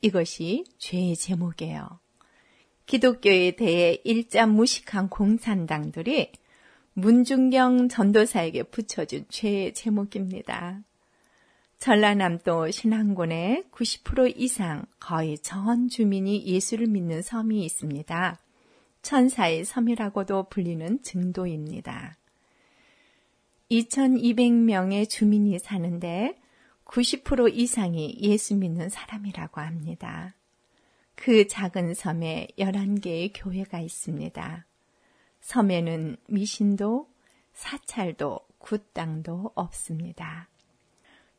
이것이 0.00 0.62
죄의 0.78 1.16
제목이에요. 1.16 1.98
기독교에 2.86 3.56
대해 3.56 3.98
일자 4.04 4.46
무식한 4.46 5.08
공산당들이 5.08 6.30
문중경 6.96 7.88
전도사에게 7.88 8.62
붙여준 8.64 9.26
죄의 9.28 9.74
제목입니다. 9.74 10.80
전라남도 11.78 12.70
신안군의 12.70 13.64
90% 13.72 14.34
이상 14.36 14.86
거의 15.00 15.36
전 15.38 15.88
주민이 15.88 16.46
예수를 16.46 16.86
믿는 16.86 17.20
섬이 17.20 17.64
있습니다. 17.64 18.38
천사의 19.02 19.64
섬이라고도 19.64 20.44
불리는 20.44 21.02
증도입니다. 21.02 22.16
2200명의 23.72 25.08
주민이 25.08 25.58
사는데 25.58 26.38
90% 26.84 27.52
이상이 27.52 28.16
예수 28.20 28.54
믿는 28.54 28.88
사람이라고 28.88 29.60
합니다. 29.60 30.34
그 31.16 31.48
작은 31.48 31.94
섬에 31.94 32.48
11개의 32.56 33.32
교회가 33.34 33.80
있습니다. 33.80 34.64
섬에는 35.44 36.16
미신도, 36.26 37.06
사찰도, 37.52 38.40
굿당도 38.58 39.52
없습니다. 39.54 40.48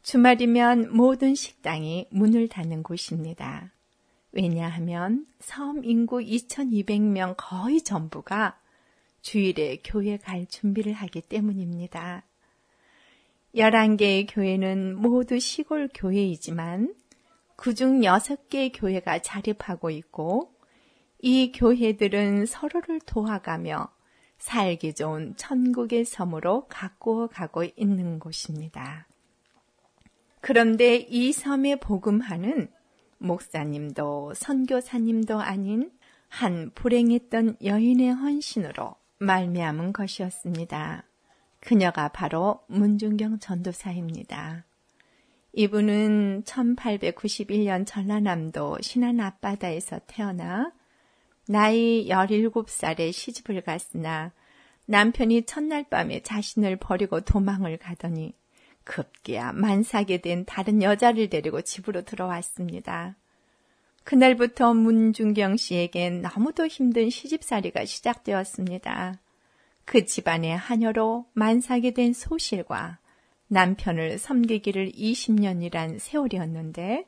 주말이면 0.03 0.95
모든 0.95 1.33
식당이 1.33 2.09
문을 2.11 2.47
닫는 2.47 2.83
곳입니다. 2.83 3.73
왜냐하면 4.31 5.25
섬 5.39 5.83
인구 5.83 6.19
2200명 6.19 7.33
거의 7.35 7.81
전부가 7.81 8.59
주일에 9.21 9.81
교회 9.83 10.17
갈 10.17 10.45
준비를 10.45 10.93
하기 10.93 11.21
때문입니다. 11.21 12.23
11개의 13.55 14.27
교회는 14.29 15.01
모두 15.01 15.39
시골 15.39 15.89
교회이지만 15.91 16.93
그중 17.55 18.01
6개의 18.01 18.71
교회가 18.71 19.19
자립하고 19.23 19.89
있고 19.89 20.53
이 21.19 21.51
교회들은 21.51 22.45
서로를 22.45 22.99
도와가며 22.99 23.94
살기 24.45 24.93
좋은 24.93 25.35
천국의 25.37 26.05
섬으로 26.05 26.67
가꾸어 26.67 27.25
가고 27.25 27.63
있는 27.63 28.19
곳입니다. 28.19 29.07
그런데 30.39 30.97
이 30.97 31.33
섬에 31.33 31.77
복음하는 31.77 32.67
목사님도 33.17 34.35
선교사님도 34.35 35.41
아닌 35.41 35.91
한 36.29 36.69
불행했던 36.75 37.57
여인의 37.63 38.13
헌신으로 38.13 38.93
말미암은 39.17 39.93
것이었습니다. 39.93 41.05
그녀가 41.59 42.09
바로 42.09 42.59
문중경 42.67 43.39
전도사입니다. 43.39 44.63
이분은 45.53 46.43
1891년 46.43 47.87
전라남도 47.87 48.77
신안 48.81 49.19
앞바다에서 49.21 50.01
태어나 50.05 50.71
나이 51.47 52.07
17살에 52.09 53.11
시집을 53.11 53.61
갔으나 53.61 54.31
남편이 54.87 55.45
첫날 55.45 55.83
밤에 55.83 56.21
자신을 56.21 56.77
버리고 56.77 57.21
도망을 57.21 57.77
가더니 57.77 58.33
급기야 58.83 59.51
만사게 59.53 60.21
된 60.21 60.45
다른 60.45 60.81
여자를 60.81 61.29
데리고 61.29 61.61
집으로 61.61 62.03
들어왔습니다. 62.03 63.15
그날부터 64.03 64.75
문중경 64.75 65.57
씨에겐 65.57 66.21
너무도 66.21 66.67
힘든 66.67 67.09
시집살이가 67.09 67.85
시작되었습니다. 67.85 69.19
그 69.85 70.05
집안의 70.05 70.55
하녀로 70.55 71.25
만사게 71.33 71.91
된 71.91 72.13
소실과 72.13 72.99
남편을 73.47 74.19
섬기기를 74.19 74.91
20년이란 74.91 75.99
세월이었는데 75.99 77.05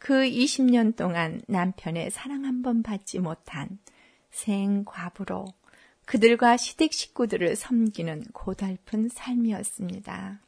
그 0.00 0.14
20년 0.14 0.96
동안 0.96 1.42
남편의 1.46 2.10
사랑 2.10 2.44
한 2.46 2.62
번 2.62 2.82
받지 2.82 3.18
못한 3.18 3.78
생과부로 4.30 5.44
그들과 6.06 6.56
시댁 6.56 6.92
식구들을 6.92 7.54
섬기는 7.54 8.24
고달픈 8.32 9.08
삶이었습니다. 9.08 10.40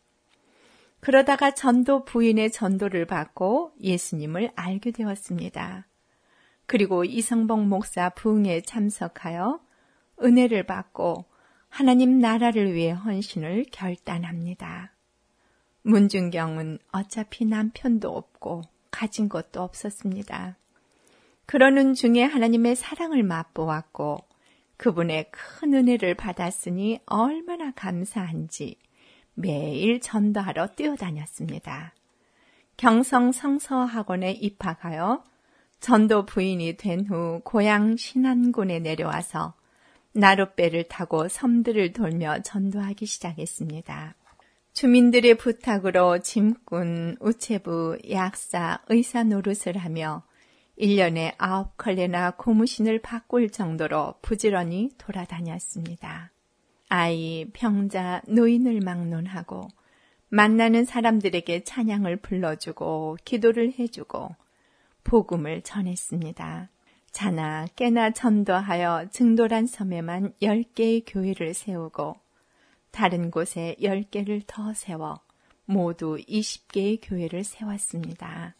그러다가 1.00 1.53
전도 1.53 2.05
부인의 2.05 2.50
전도를 2.50 3.07
받고 3.07 3.72
예수님을 3.80 4.53
알게 4.57 4.90
되었습니다. 4.90 5.86
그리고 6.66 7.05
이성봉 7.05 7.68
목사 7.68 8.09
부흥에 8.09 8.62
참석하여 8.62 9.61
은혜를 10.22 10.62
받고 10.64 11.26
하나님 11.68 12.18
나라를 12.20 12.72
위해 12.72 12.92
헌신을 12.92 13.66
결단합니다. 13.70 14.94
문중경은 15.82 16.78
어차피 16.92 17.44
남편도 17.44 18.09
없고 18.09 18.62
가진 18.93 19.28
것도 19.28 19.61
없었습니다. 19.61 20.57
그러는 21.47 21.95
중에 21.95 22.22
하나님의 22.22 22.76
사랑을 22.76 23.24
맛보았고 23.24 24.18
그분의 24.76 25.30
큰 25.32 25.74
은혜를 25.74 26.14
받았으니 26.14 27.01
얼마나 27.07 27.72
감사한지 27.72 28.76
매일 29.34 30.01
전도하러 30.01 30.68
뛰어다녔습니다. 30.76 31.95
경성 32.76 33.32
성서학원에 33.32 34.32
입학하여 34.32 35.24
전도 35.80 36.26
부인이 36.26 36.76
된 36.76 37.07
후 37.09 37.40
고향 37.45 37.97
신안군에 37.97 38.78
내려와서 38.78 39.55
나룻배를 40.12 40.84
타고 40.88 41.28
섬들을 41.28 41.93
돌며 41.93 42.43
전도하기 42.43 43.07
시작했습니다. 43.07 44.14
주민들의 44.74 45.36
부탁으로 45.36 46.20
짐꾼, 46.20 47.16
우체부, 47.20 47.98
약사, 48.10 48.80
의사 48.88 49.22
노릇을 49.22 49.76
하며 49.76 50.22
1년에 50.78 51.34
아홉 51.36 51.76
컬레나 51.76 52.32
고무신을 52.32 53.00
바꿀 53.00 53.50
정도로 53.50 54.14
부지런히 54.22 54.90
돌아다녔습니다. 54.96 56.32
아이, 56.88 57.46
병자, 57.52 58.22
노인을 58.26 58.80
막론하고 58.80 59.68
만나는 60.30 60.86
사람들에게 60.86 61.64
찬양을 61.64 62.16
불러주고 62.16 63.18
기도를 63.24 63.74
해주고 63.78 64.34
복음을 65.04 65.60
전했습니다. 65.60 66.70
자나 67.10 67.66
깨나 67.76 68.12
전도하여 68.12 69.08
증도란 69.10 69.66
섬에만 69.66 70.32
10개의 70.40 71.02
교회를 71.06 71.52
세우고 71.52 72.16
다른 72.93 73.30
곳에 73.30 73.74
10개를 73.80 74.45
더 74.47 74.72
세워 74.74 75.20
모두 75.64 76.16
20개의 76.28 77.01
교회를 77.03 77.43
세웠습니다. 77.43 78.55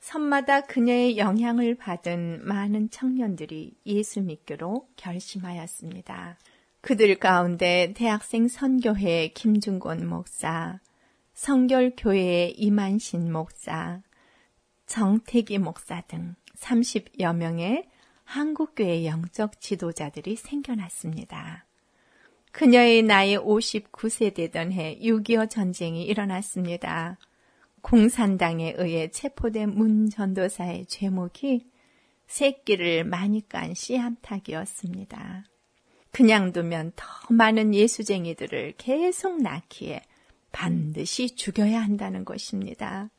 섬마다 0.00 0.62
그녀의 0.62 1.16
영향을 1.18 1.74
받은 1.76 2.40
많은 2.44 2.90
청년들이 2.90 3.74
예수 3.86 4.20
믿기로 4.20 4.88
결심하였습니다. 4.96 6.38
그들 6.82 7.18
가운데 7.18 7.94
대학생 7.96 8.46
선교회 8.46 9.28
김중곤 9.28 10.06
목사, 10.06 10.80
성결교회의 11.32 12.52
이만신 12.52 13.32
목사, 13.32 14.02
정태기 14.86 15.58
목사 15.58 16.02
등 16.02 16.34
30여 16.58 17.34
명의 17.34 17.88
한국교회 18.24 19.06
영적 19.06 19.60
지도자들이 19.60 20.36
생겨났습니다. 20.36 21.64
그녀의 22.54 23.02
나이 23.02 23.36
59세 23.36 24.32
되던 24.32 24.70
해 24.70 24.96
6.25 25.00 25.50
전쟁이 25.50 26.04
일어났습니다. 26.04 27.18
공산당에 27.82 28.74
의해 28.76 29.10
체포된 29.10 29.70
문 29.70 30.08
전도사의 30.08 30.86
제목이 30.86 31.68
새끼를 32.28 33.02
많이 33.02 33.46
깐 33.48 33.74
씨암탉이었습니다. 33.74 35.44
그냥 36.12 36.52
두면 36.52 36.92
더 36.94 37.04
많은 37.28 37.74
예수쟁이들을 37.74 38.74
계속 38.78 39.42
낳기에 39.42 40.02
반드시 40.52 41.34
죽여야 41.34 41.82
한다는 41.82 42.24
것입니다. 42.24 43.10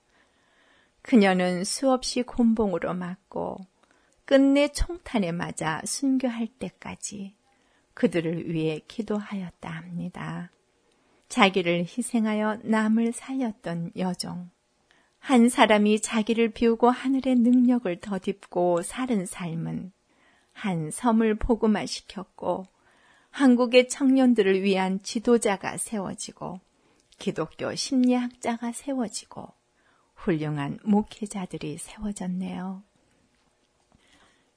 그녀는 1.02 1.66
수없이 1.66 2.22
곤봉으로 2.24 2.94
맞고 2.94 3.58
끝내 4.24 4.70
총탄에 4.70 5.34
맞아 5.34 5.82
순교할 5.84 6.48
때까지 6.58 7.36
그들을 7.96 8.54
위해 8.54 8.82
기도하였다 8.88 9.68
합니다. 9.68 10.52
자기를 11.28 11.80
희생하여 11.86 12.60
남을 12.64 13.14
살렸던 13.14 13.94
여종. 13.98 14.52
한 15.18 15.50
사람이 15.50 16.02
자기를 16.02 16.50
비우고 16.52 16.92
하늘의 16.92 17.38
능력을 17.38 18.00
덧입고 18.00 18.84
사는 18.84 19.26
삶은 19.26 19.92
한 20.54 20.92
섬을 20.92 21.36
복음화시켰고 21.36 22.68
한국의 23.32 23.90
청년들을 23.90 24.62
위한 24.62 25.02
지도자가 25.02 25.78
세워지고 25.78 26.60
기독교 27.18 27.74
심리학자가 27.74 28.72
세워지고 28.72 29.52
훌륭한 30.14 30.80
목회자들이 30.84 31.78
세워졌네요. 31.78 32.84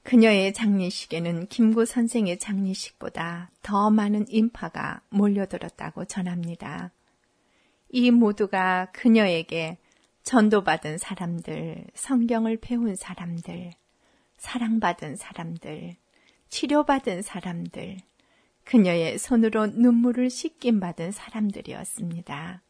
그녀의 0.09 0.55
장례식에는 0.55 1.49
김구 1.49 1.85
선생의 1.85 2.39
장례식보다 2.39 3.51
더 3.61 3.91
많은 3.91 4.25
인파가 4.31 5.03
몰려들었다고 5.11 6.07
전합니다. 6.07 6.93
이 7.91 8.11
모두가 8.11 8.89
그녀에게 8.93 9.77
전도받은 10.23 10.97
사람들, 10.97 11.85
성경을 11.93 12.57
배운 12.57 12.97
사람들, 12.97 13.73
사랑받은 14.39 15.17
사람들, 15.17 15.97
치료받은 16.49 17.21
사람들, 17.21 17.99
그녀의 18.65 19.19
손으로 19.19 19.67
눈물을 19.67 20.31
씻김 20.31 20.81
받은 20.81 21.13
사람들이었습니다. 21.13 22.63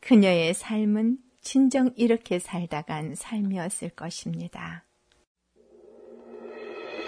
그녀의 0.00 0.54
삶은 0.54 1.18
진정 1.42 1.92
이렇게 1.94 2.38
살다간 2.38 3.16
삶이었을 3.16 3.90
것입니다. 3.90 4.85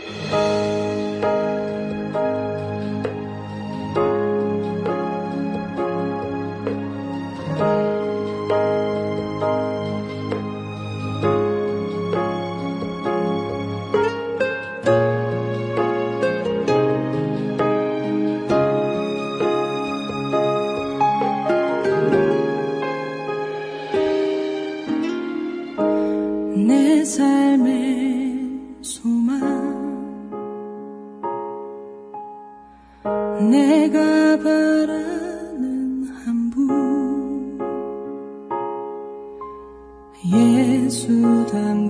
예수 0.09 0.78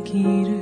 담 0.09 0.58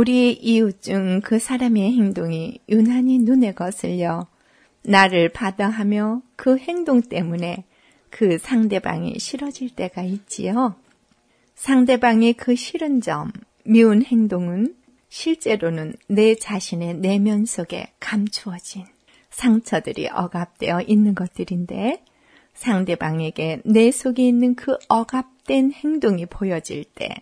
우리 0.00 0.32
이웃 0.32 0.80
중 0.80 1.20
그 1.22 1.38
사람의 1.38 1.92
행동이 1.92 2.60
유난히 2.70 3.18
눈에 3.18 3.52
거슬려 3.52 4.26
나를 4.82 5.28
받아하며 5.28 6.22
그 6.36 6.56
행동 6.56 7.02
때문에 7.02 7.64
그 8.08 8.38
상대방이 8.38 9.18
싫어질 9.18 9.68
때가 9.76 10.02
있지요. 10.04 10.74
상대방의 11.54 12.32
그 12.32 12.56
싫은 12.56 13.02
점, 13.02 13.30
미운 13.62 14.02
행동은 14.02 14.74
실제로는 15.10 15.92
내 16.06 16.34
자신의 16.34 16.94
내면 16.94 17.44
속에 17.44 17.92
감추어진 18.00 18.86
상처들이 19.28 20.08
억압되어 20.08 20.80
있는 20.80 21.14
것들인데 21.14 22.02
상대방에게 22.54 23.60
내 23.66 23.90
속에 23.90 24.26
있는 24.26 24.54
그 24.54 24.78
억압된 24.88 25.72
행동이 25.72 26.24
보여질 26.24 26.84
때 26.94 27.16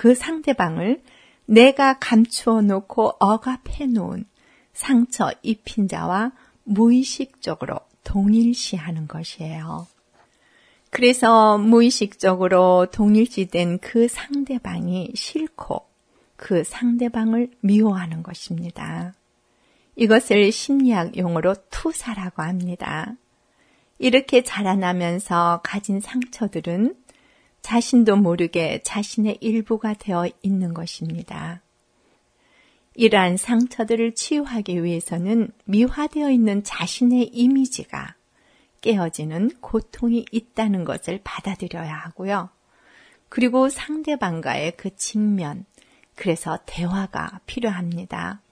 그 0.00 0.14
상대방을 0.14 1.02
내가 1.50 1.98
감추어 1.98 2.60
놓고 2.60 3.16
억압해 3.18 3.86
놓은 3.86 4.24
상처 4.72 5.32
입힌 5.42 5.88
자와 5.88 6.30
무의식적으로 6.62 7.80
동일시하는 8.04 9.08
것이에요. 9.08 9.88
그래서 10.90 11.58
무의식적으로 11.58 12.86
동일시된 12.92 13.80
그 13.80 14.06
상대방이 14.06 15.10
싫고 15.16 15.84
그 16.36 16.62
상대방을 16.62 17.50
미워하는 17.62 18.22
것입니다. 18.22 19.14
이것을 19.96 20.52
심리학 20.52 21.16
용어로 21.16 21.56
투사라고 21.70 22.42
합니다. 22.42 23.16
이렇게 23.98 24.42
자라나면서 24.44 25.62
가진 25.64 25.98
상처들은 25.98 26.94
자신도 27.62 28.16
모르게 28.16 28.80
자신의 28.82 29.38
일부가 29.40 29.94
되어 29.94 30.28
있는 30.42 30.74
것입니다. 30.74 31.62
이러한 32.94 33.36
상처들을 33.36 34.14
치유하기 34.14 34.82
위해서는 34.82 35.50
미화되어 35.64 36.30
있는 36.30 36.64
자신의 36.64 37.28
이미지가 37.28 38.14
깨어지는 38.80 39.50
고통이 39.60 40.26
있다는 40.32 40.84
것을 40.84 41.20
받아들여야 41.22 41.94
하고요. 41.94 42.50
그리고 43.28 43.68
상대방과의 43.68 44.76
그 44.76 44.94
직면, 44.96 45.64
그래서 46.16 46.58
대화가 46.66 47.40
필요합니다. 47.46 48.42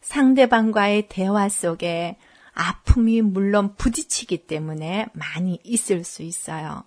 상대방과의 0.00 1.08
대화 1.08 1.48
속에 1.48 2.16
아픔이 2.52 3.20
물론 3.20 3.74
부딪히기 3.74 4.46
때문에 4.46 5.06
많이 5.12 5.60
있을 5.64 6.04
수 6.04 6.22
있어요. 6.22 6.84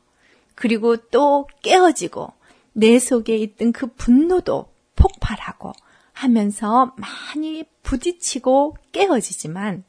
그리고 0.58 0.98
또 0.98 1.48
깨어지고 1.62 2.34
내 2.74 2.98
속에 2.98 3.38
있던 3.38 3.72
그 3.72 3.94
분노도 3.94 4.68
폭발하고 4.96 5.72
하면서 6.14 6.96
많이 6.98 7.64
부딪히고 7.84 8.76
깨어지지만 8.92 9.84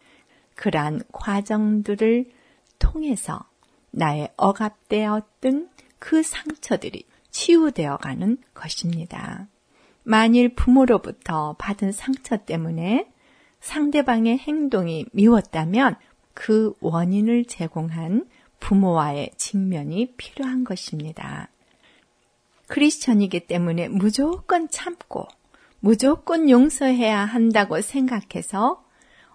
그러한 0.57 1.05
과정들을 1.11 2.27
통해서 2.79 3.45
나의 3.93 4.29
억압되었던 4.37 5.71
그 5.99 6.23
상처들이 6.23 7.07
치유되어 7.31 7.97
가는 7.97 8.37
것입니다. 8.53 9.49
만일 10.03 10.55
부모로부터 10.55 11.57
받은 11.59 11.93
상처 11.93 12.37
때문에 12.37 13.11
상대방의 13.61 14.37
행동이 14.37 15.07
미웠다면 15.13 15.97
그 16.35 16.75
원인을 16.81 17.47
제공한 17.47 18.27
부모와의 18.61 19.31
직면이 19.37 20.15
필요한 20.17 20.65
것입니다. 20.65 21.49
크리스천이기 22.69 23.47
때문에 23.47 23.89
무조건 23.89 24.69
참고 24.69 25.27
무조건 25.81 26.51
용서해야 26.51 27.25
한다고 27.25 27.81
생각해서 27.81 28.85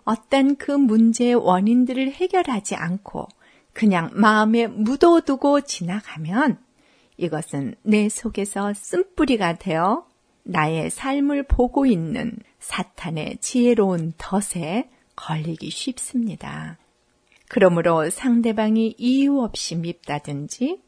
어떤 0.03 0.55
그 0.57 0.71
문제의 0.71 1.35
원인들을 1.35 2.11
해결하지 2.11 2.75
않고 2.75 3.27
그냥 3.71 4.11
마음에 4.13 4.67
묻어두고 4.67 5.61
지나가면 5.61 6.59
이것은 7.17 7.75
내 7.83 8.09
속에서 8.09 8.73
쓴뿌리가 8.73 9.55
되어 9.55 10.05
나의 10.43 10.89
삶을 10.89 11.43
보고 11.43 11.85
있는 11.85 12.37
사탄의 12.59 13.37
지혜로운 13.39 14.13
덫에 14.17 14.89
걸리기 15.15 15.69
쉽습니다. 15.69 16.77
그러므로 17.53 18.09
상대방이 18.09 18.95
이유 18.97 19.37
없이 19.37 19.75
밉다든지 19.75 20.81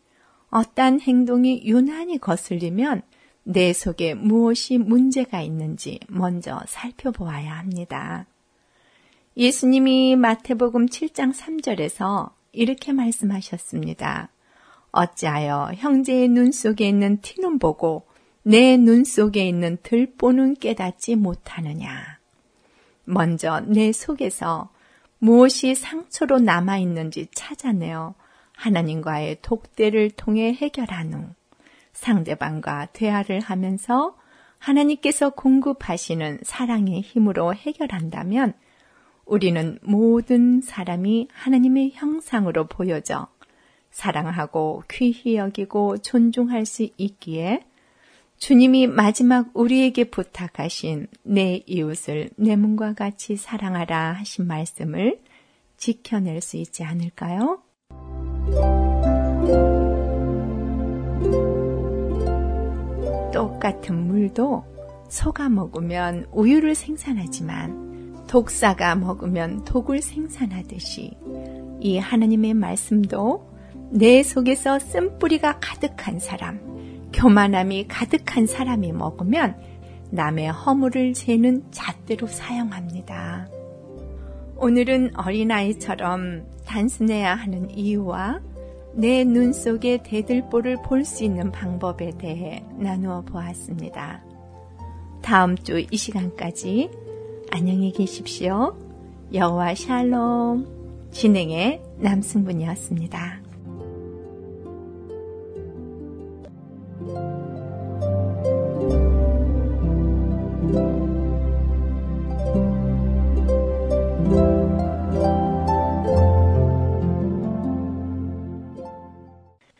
어떠한 0.49 0.99
행동이 0.99 1.61
유난히 1.63 2.17
거슬리면 2.17 3.03
내 3.43 3.71
속에 3.71 4.15
무엇이 4.15 4.79
문제가 4.79 5.41
있는지 5.41 5.99
먼저 6.07 6.59
살펴보아야 6.67 7.55
합니다. 7.55 8.25
예수님이 9.37 10.15
마태복음 10.15 10.87
7장 10.87 11.35
3절에서 11.35 12.31
이렇게 12.51 12.93
말씀하셨습니다. 12.93 14.29
어찌하여 14.91 15.73
형제의 15.75 16.29
눈 16.29 16.51
속에 16.51 16.89
있는 16.89 17.21
티는 17.21 17.59
보고 17.59 18.07
내 18.41 18.75
눈 18.77 19.03
속에 19.03 19.47
있는 19.47 19.77
들보는 19.83 20.55
깨닫지 20.55 21.15
못하느냐. 21.15 22.17
먼저 23.03 23.59
내 23.67 23.91
속에서 23.91 24.73
무엇이 25.19 25.75
상처로 25.75 26.39
남아 26.39 26.77
있는지 26.77 27.27
찾아내어 27.33 28.15
하나님과의 28.53 29.37
독대를 29.41 30.11
통해 30.11 30.53
해결한 30.53 31.13
후 31.13 31.25
상대방과 31.93 32.87
대화를 32.87 33.39
하면서 33.39 34.15
하나님께서 34.57 35.29
공급하시는 35.31 36.39
사랑의 36.43 37.01
힘으로 37.01 37.53
해결한다면 37.53 38.53
우리는 39.25 39.79
모든 39.81 40.61
사람이 40.61 41.29
하나님의 41.33 41.91
형상으로 41.93 42.67
보여져 42.67 43.27
사랑하고 43.91 44.83
귀히 44.91 45.37
여기고 45.37 45.97
존중할 45.99 46.65
수 46.65 46.87
있기에 46.97 47.61
주님이 48.37 48.87
마지막 48.87 49.49
우리에게 49.53 50.05
부탁하신 50.05 51.07
내 51.23 51.63
이웃을 51.65 52.29
내 52.35 52.55
몸과 52.55 52.93
같이 52.93 53.37
사랑하라 53.37 54.13
하신 54.13 54.45
말씀을 54.45 55.19
지켜낼 55.77 56.41
수 56.41 56.57
있지 56.57 56.83
않을까요? 56.83 57.61
똑같은 63.33 64.07
물도 64.07 64.63
소가 65.09 65.49
먹으면 65.49 66.27
우유를 66.31 66.75
생산하지만 66.75 68.25
독사가 68.27 68.95
먹으면 68.95 69.63
독을 69.65 70.01
생산하듯이 70.01 71.17
이 71.79 71.97
하나님의 71.97 72.53
말씀도 72.53 73.53
내 73.91 74.23
속에서 74.23 74.79
쓴뿌리가 74.79 75.59
가득한 75.59 76.19
사람, 76.19 76.74
교만함이 77.15 77.87
가득한 77.87 78.45
사람이 78.45 78.91
먹으면 78.91 79.55
남의 80.11 80.51
허물을 80.51 81.13
재는 81.13 81.63
잣대로 81.71 82.27
사용합니다. 82.27 83.47
오늘은 84.57 85.11
어린아이처럼 85.15 86.45
단순해야 86.65 87.33
하는 87.35 87.69
이유와 87.71 88.41
내 88.95 89.23
눈 89.25 89.51
속의 89.53 90.03
대들보를 90.03 90.77
볼 90.83 91.03
수 91.03 91.23
있는 91.23 91.51
방법에 91.51 92.11
대해 92.17 92.63
나누어 92.77 93.21
보았습니다. 93.21 94.23
다음 95.21 95.55
주 95.57 95.79
이 95.79 95.97
시간까지 95.97 96.89
안녕히 97.51 97.91
계십시오. 97.91 98.75
여호와 99.33 99.75
샬롬 99.75 101.09
진행의 101.11 101.81
남승분이었습니다. 101.99 103.44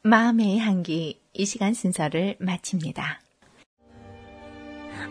마음의 0.04 0.60
향기 0.60 1.20
이 1.34 1.46
시간 1.46 1.74
순서를 1.74 2.36
마칩니다. 2.40 3.20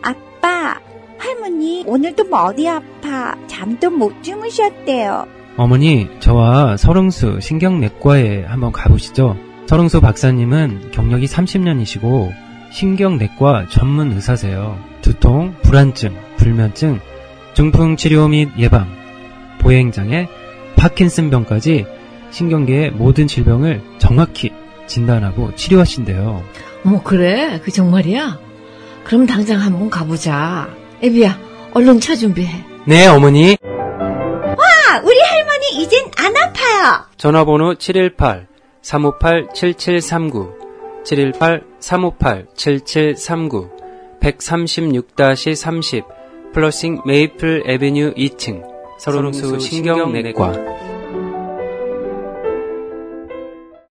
아빠, 0.01 0.79
할머니 1.17 1.83
오늘도 1.85 2.23
머리 2.25 2.67
아파 2.67 3.35
잠도 3.47 3.89
못 3.91 4.23
주무셨대요. 4.23 5.27
어머니, 5.57 6.07
저와 6.19 6.77
서릉수 6.77 7.39
신경내과에 7.41 8.45
한번 8.45 8.71
가보시죠. 8.71 9.37
서릉수 9.67 9.99
박사님은 10.01 10.91
경력이 10.91 11.25
30년이시고 11.25 12.31
신경내과 12.71 13.67
전문 13.69 14.11
의사세요. 14.13 14.79
두통, 15.01 15.55
불안증, 15.61 16.15
불면증, 16.37 16.99
중풍 17.53 17.95
치료 17.95 18.27
및 18.27 18.49
예방, 18.57 18.87
보행장애, 19.65 20.27
파킨슨병까지 20.75 21.87
신경계의 22.29 22.91
모든 22.91 23.25
질병을 23.25 23.81
정확히 23.97 24.51
진단하고 24.85 25.55
치료하신대요. 25.55 26.43
어머 26.85 27.01
그래? 27.01 27.59
그 27.63 27.71
정말이야? 27.71 28.39
그럼 29.03 29.25
당장 29.25 29.59
한번 29.59 29.89
가보자. 29.89 30.69
애비야, 31.03 31.39
얼른 31.73 31.99
차 31.99 32.15
준비해. 32.15 32.63
네, 32.85 33.07
어머니. 33.07 33.57
와, 33.63 35.01
우리 35.03 35.19
할머니 35.19 35.81
이젠 35.81 36.11
안 36.17 36.37
아파요. 36.37 37.05
전화번호 37.17 37.73
718 37.75 38.47
358 38.83 39.47
7739 39.51 40.53
718 41.03 41.63
358 41.79 42.45
7739 42.55 43.71
136-30 44.21 46.05
플러싱 46.53 47.01
메이플 47.05 47.63
에비뉴 47.65 48.13
2층 48.13 48.74
서른수 48.97 49.59
신경내과. 49.59 50.94